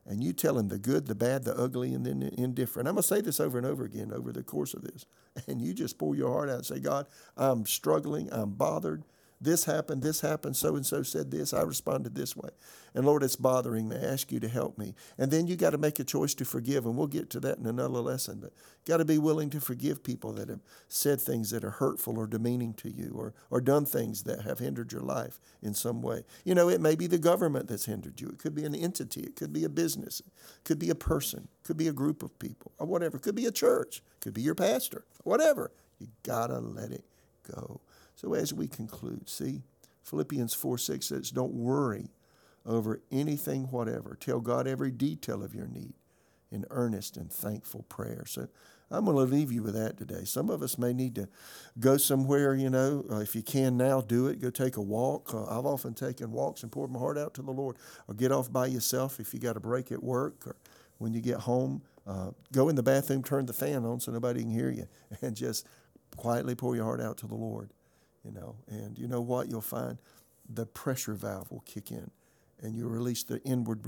and 0.06 0.24
you 0.24 0.34
tell 0.34 0.58
him 0.58 0.68
the 0.68 0.78
good, 0.78 1.08
the 1.08 1.16
bad, 1.16 1.44
the 1.44 1.56
ugly, 1.56 1.94
and 1.94 2.06
then 2.06 2.22
indifferent. 2.38 2.88
I'm 2.88 2.96
going 2.96 3.04
to 3.04 3.08
say 3.08 3.22
this 3.22 3.40
over 3.40 3.58
and 3.58 3.66
over 3.66 3.86
again 3.86 4.12
over 4.14 4.32
the 4.32 4.44
course 4.44 4.74
of 4.74 4.84
this. 4.84 5.06
And 5.48 5.62
you 5.62 5.74
just 5.74 5.98
pour 5.98 6.16
your 6.16 6.32
heart 6.32 6.50
out 6.50 6.56
and 6.56 6.66
say, 6.66 6.80
God, 6.80 7.08
I'm 7.36 7.66
struggling, 7.66 8.30
I'm 8.32 8.52
bothered, 8.52 9.04
this 9.42 9.66
happened, 9.66 10.02
this 10.02 10.22
happened, 10.22 10.56
so 10.56 10.76
and 10.76 10.86
so 10.86 11.04
said 11.04 11.30
this, 11.30 11.54
I 11.54 11.62
responded 11.62 12.16
this 12.16 12.36
way. 12.36 12.50
And 12.94 13.06
Lord, 13.06 13.22
it's 13.22 13.36
bothering 13.36 13.90
me. 13.90 13.98
I 13.98 14.06
ask 14.06 14.32
you 14.32 14.40
to 14.40 14.48
help 14.48 14.78
me. 14.78 14.96
And 15.18 15.30
then 15.30 15.48
you 15.48 15.58
got 15.58 15.72
to 15.72 15.78
make 15.78 16.00
a 16.00 16.06
choice 16.06 16.34
to 16.36 16.46
forgive, 16.46 16.86
and 16.86 16.96
we'll 16.96 17.08
get 17.08 17.30
to 17.32 17.42
that 17.42 17.58
in 17.58 17.66
another 17.66 18.00
lesson. 18.00 18.40
But 18.40 18.54
got 18.86 18.98
to 18.98 19.06
be 19.06 19.18
willing 19.18 19.50
to 19.50 19.60
forgive 19.60 20.04
people 20.04 20.32
that 20.34 20.48
have 20.48 20.62
said 20.88 21.20
things 21.20 21.50
that 21.50 21.66
are 21.66 21.72
hurtful 21.72 22.18
or 22.18 22.28
demeaning 22.28 22.74
to 22.76 22.90
you, 22.90 23.14
or 23.14 23.34
or 23.50 23.60
done 23.60 23.86
things 23.86 24.24
that 24.24 24.42
have 24.42 24.60
hindered 24.60 24.94
your 24.94 25.02
life 25.02 25.40
in 25.62 25.74
some 25.74 26.02
way. 26.02 26.24
You 26.46 26.56
know, 26.56 26.70
it 26.70 26.80
may 26.80 26.96
be 26.96 27.08
the 27.08 27.18
government 27.18 27.68
that's 27.68 27.86
hindered 27.86 28.22
you. 28.22 28.30
It 28.30 28.40
could 28.40 28.56
be 28.56 28.64
an 28.64 28.74
entity. 28.74 29.22
It 29.22 29.36
could 29.36 29.52
be 29.52 29.66
a 29.66 29.70
business. 29.70 30.22
It 30.22 30.64
could 30.64 30.80
be 30.80 30.90
a 30.90 30.96
person. 30.96 31.50
It 31.62 31.68
could 31.68 31.78
be 31.78 31.90
a 31.90 31.94
group 31.94 32.24
of 32.24 32.38
people, 32.40 32.72
or 32.80 32.88
whatever. 32.88 33.18
It 33.18 33.24
could 33.24 33.36
be 33.36 33.48
a 33.48 33.52
church. 33.52 33.98
It 33.98 34.24
could 34.24 34.34
be 34.34 34.42
your 34.42 34.56
pastor. 34.56 35.04
Whatever. 35.24 35.72
You 36.00 36.08
gotta 36.24 36.60
let 36.60 36.92
it 36.92 37.04
go. 37.54 37.82
So 38.16 38.34
as 38.34 38.54
we 38.54 38.68
conclude, 38.68 39.30
see, 39.30 39.64
Philippians 40.04 40.54
4 40.54 40.78
6 40.78 41.06
says, 41.06 41.32
Don't 41.32 41.54
worry 41.54 42.10
over 42.66 43.02
anything 43.12 43.64
whatever. 43.66 44.18
Tell 44.20 44.40
God 44.40 44.68
every 44.68 44.92
detail 44.92 45.44
of 45.44 45.54
your 45.54 45.68
need 45.68 45.94
in 46.52 46.66
earnest 46.70 47.18
and 47.18 47.32
thankful 47.32 47.84
prayer. 47.84 48.24
So 48.26 48.48
I'm 48.90 49.06
going 49.06 49.18
to 49.18 49.24
leave 49.24 49.52
you 49.52 49.64
with 49.64 49.74
that 49.74 49.98
today. 49.98 50.24
Some 50.26 50.50
of 50.50 50.62
us 50.62 50.78
may 50.78 50.94
need 50.94 51.16
to 51.16 51.28
go 51.80 51.98
somewhere, 51.98 52.56
you 52.56 52.70
know, 52.70 53.04
uh, 53.12 53.18
if 53.18 53.36
you 53.36 53.42
can 53.42 53.78
now, 53.78 54.02
do 54.02 54.28
it. 54.28 54.40
Go 54.40 54.50
take 54.50 54.78
a 54.78 54.82
walk. 54.82 55.34
Uh, 55.34 55.46
I've 55.46 55.66
often 55.66 55.94
taken 55.94 56.32
walks 56.32 56.64
and 56.64 56.72
poured 56.72 56.92
my 56.92 57.00
heart 57.00 57.18
out 57.18 57.34
to 57.36 57.42
the 57.42 57.52
Lord. 57.52 57.78
Or 58.08 58.14
get 58.14 58.32
off 58.32 58.52
by 58.52 58.68
yourself 58.68 59.20
if 59.20 59.34
you 59.34 59.40
got 59.40 59.58
a 59.58 59.60
break 59.60 59.92
at 59.92 60.04
work 60.04 60.48
or 60.48 60.56
when 61.00 61.14
you 61.14 61.22
get 61.22 61.40
home. 61.42 61.82
Uh, 62.08 62.30
go 62.54 62.70
in 62.70 62.76
the 62.76 62.84
bathroom, 62.84 63.24
turn 63.24 63.48
the 63.48 63.54
fan 63.54 63.84
on 63.84 64.00
so 64.00 64.12
nobody 64.12 64.42
can 64.42 64.52
hear 64.52 64.70
you, 64.70 64.88
and 65.24 65.36
just 65.36 65.68
quietly 66.16 66.54
pour 66.54 66.76
your 66.76 66.86
heart 66.86 67.02
out 67.02 67.18
to 67.18 67.28
the 67.28 67.36
Lord 67.36 67.72
you 68.26 68.32
know. 68.32 68.56
And 68.68 68.98
you 68.98 69.08
know 69.08 69.22
what? 69.22 69.48
You'll 69.48 69.62
find 69.62 69.98
the 70.50 70.66
pressure 70.66 71.14
valve 71.14 71.52
will 71.52 71.64
kick 71.66 71.92
in 71.92 72.12
and 72.62 72.76
you 72.76 72.88
release 72.88 73.24
the 73.24 73.42
inward 73.44 73.82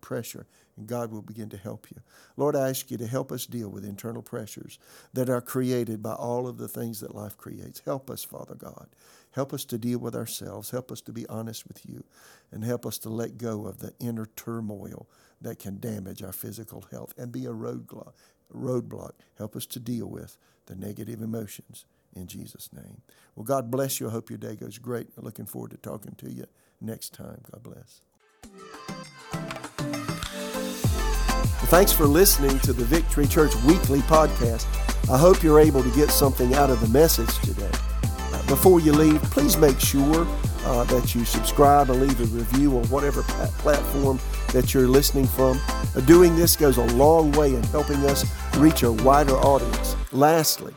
pressure, 0.00 0.46
and 0.76 0.86
God 0.86 1.10
will 1.10 1.22
begin 1.22 1.48
to 1.50 1.56
help 1.56 1.90
you. 1.90 2.00
Lord, 2.36 2.54
I 2.54 2.68
ask 2.68 2.90
you 2.90 2.96
to 2.98 3.06
help 3.06 3.32
us 3.32 3.46
deal 3.46 3.68
with 3.68 3.84
internal 3.84 4.22
pressures 4.22 4.78
that 5.12 5.28
are 5.28 5.40
created 5.40 6.02
by 6.02 6.14
all 6.14 6.46
of 6.46 6.56
the 6.56 6.68
things 6.68 7.00
that 7.00 7.14
life 7.14 7.36
creates. 7.36 7.82
Help 7.84 8.08
us, 8.08 8.22
Father 8.22 8.54
God. 8.54 8.88
Help 9.32 9.52
us 9.52 9.64
to 9.66 9.76
deal 9.76 9.98
with 9.98 10.14
ourselves. 10.14 10.70
Help 10.70 10.92
us 10.92 11.00
to 11.02 11.12
be 11.12 11.26
honest 11.26 11.66
with 11.66 11.84
you, 11.84 12.04
and 12.52 12.64
help 12.64 12.86
us 12.86 12.96
to 12.98 13.08
let 13.08 13.38
go 13.38 13.66
of 13.66 13.80
the 13.80 13.92
inner 13.98 14.26
turmoil 14.36 15.08
that 15.40 15.58
can 15.58 15.80
damage 15.80 16.22
our 16.22 16.32
physical 16.32 16.84
health 16.90 17.12
and 17.18 17.32
be 17.32 17.44
a. 17.44 17.52
Roadblock. 18.54 19.12
Help 19.38 19.56
us 19.56 19.64
to 19.66 19.80
deal 19.80 20.06
with 20.06 20.36
the 20.66 20.76
negative 20.76 21.22
emotions 21.22 21.86
in 22.14 22.26
Jesus' 22.26 22.70
name. 22.72 23.02
Well, 23.34 23.44
God 23.44 23.70
bless 23.70 24.00
you. 24.00 24.08
I 24.08 24.10
hope 24.10 24.30
your 24.30 24.38
day 24.38 24.56
goes 24.56 24.78
great. 24.78 25.08
Looking 25.16 25.46
forward 25.46 25.70
to 25.72 25.76
talking 25.76 26.14
to 26.18 26.30
you 26.30 26.44
next 26.80 27.14
time. 27.14 27.40
God 27.50 27.62
bless. 27.62 28.02
Well, 31.62 31.70
thanks 31.70 31.92
for 31.92 32.06
listening 32.06 32.58
to 32.60 32.72
the 32.72 32.84
Victory 32.84 33.26
Church 33.26 33.54
Weekly 33.64 34.00
Podcast. 34.00 34.66
I 35.10 35.18
hope 35.18 35.42
you're 35.42 35.60
able 35.60 35.82
to 35.82 35.90
get 35.90 36.10
something 36.10 36.54
out 36.54 36.70
of 36.70 36.80
the 36.80 36.88
message 36.88 37.34
today. 37.38 37.70
Uh, 38.02 38.46
before 38.46 38.80
you 38.80 38.92
leave, 38.92 39.22
please 39.24 39.56
make 39.56 39.80
sure 39.80 40.26
uh, 40.64 40.84
that 40.84 41.14
you 41.14 41.24
subscribe 41.24 41.90
and 41.90 42.00
leave 42.00 42.20
a 42.20 42.24
review 42.36 42.76
on 42.78 42.84
whatever 42.84 43.22
platform 43.22 44.20
that 44.52 44.74
you're 44.74 44.88
listening 44.88 45.26
from. 45.26 45.60
Uh, 45.96 46.00
doing 46.00 46.36
this 46.36 46.56
goes 46.56 46.76
a 46.76 46.86
long 46.94 47.32
way 47.32 47.54
in 47.54 47.62
helping 47.64 48.04
us 48.06 48.24
reach 48.56 48.82
a 48.82 48.92
wider 48.92 49.34
audience. 49.36 49.96
Lastly, 50.12 50.74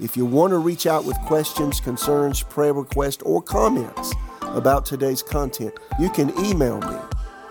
if 0.00 0.16
you 0.16 0.24
want 0.24 0.52
to 0.52 0.58
reach 0.58 0.86
out 0.86 1.04
with 1.04 1.18
questions, 1.20 1.80
concerns, 1.80 2.42
prayer 2.42 2.72
requests, 2.72 3.22
or 3.22 3.42
comments 3.42 4.14
about 4.42 4.86
today's 4.86 5.22
content, 5.22 5.74
you 5.98 6.08
can 6.10 6.30
email 6.44 6.80
me 6.80 6.96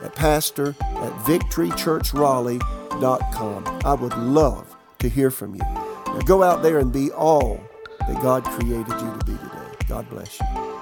at 0.03 0.15
pastor 0.15 0.69
at 0.79 1.11
victorychurchraleigh.com. 1.23 3.81
I 3.85 3.93
would 3.93 4.17
love 4.17 4.75
to 4.99 5.09
hear 5.09 5.31
from 5.31 5.55
you. 5.55 5.61
Now 5.61 6.19
go 6.25 6.43
out 6.43 6.61
there 6.63 6.79
and 6.79 6.91
be 6.91 7.11
all 7.11 7.61
that 7.99 8.21
God 8.21 8.43
created 8.43 8.89
you 8.89 9.17
to 9.17 9.25
be 9.25 9.31
today. 9.33 9.75
God 9.87 10.09
bless 10.09 10.37
you. 10.39 10.78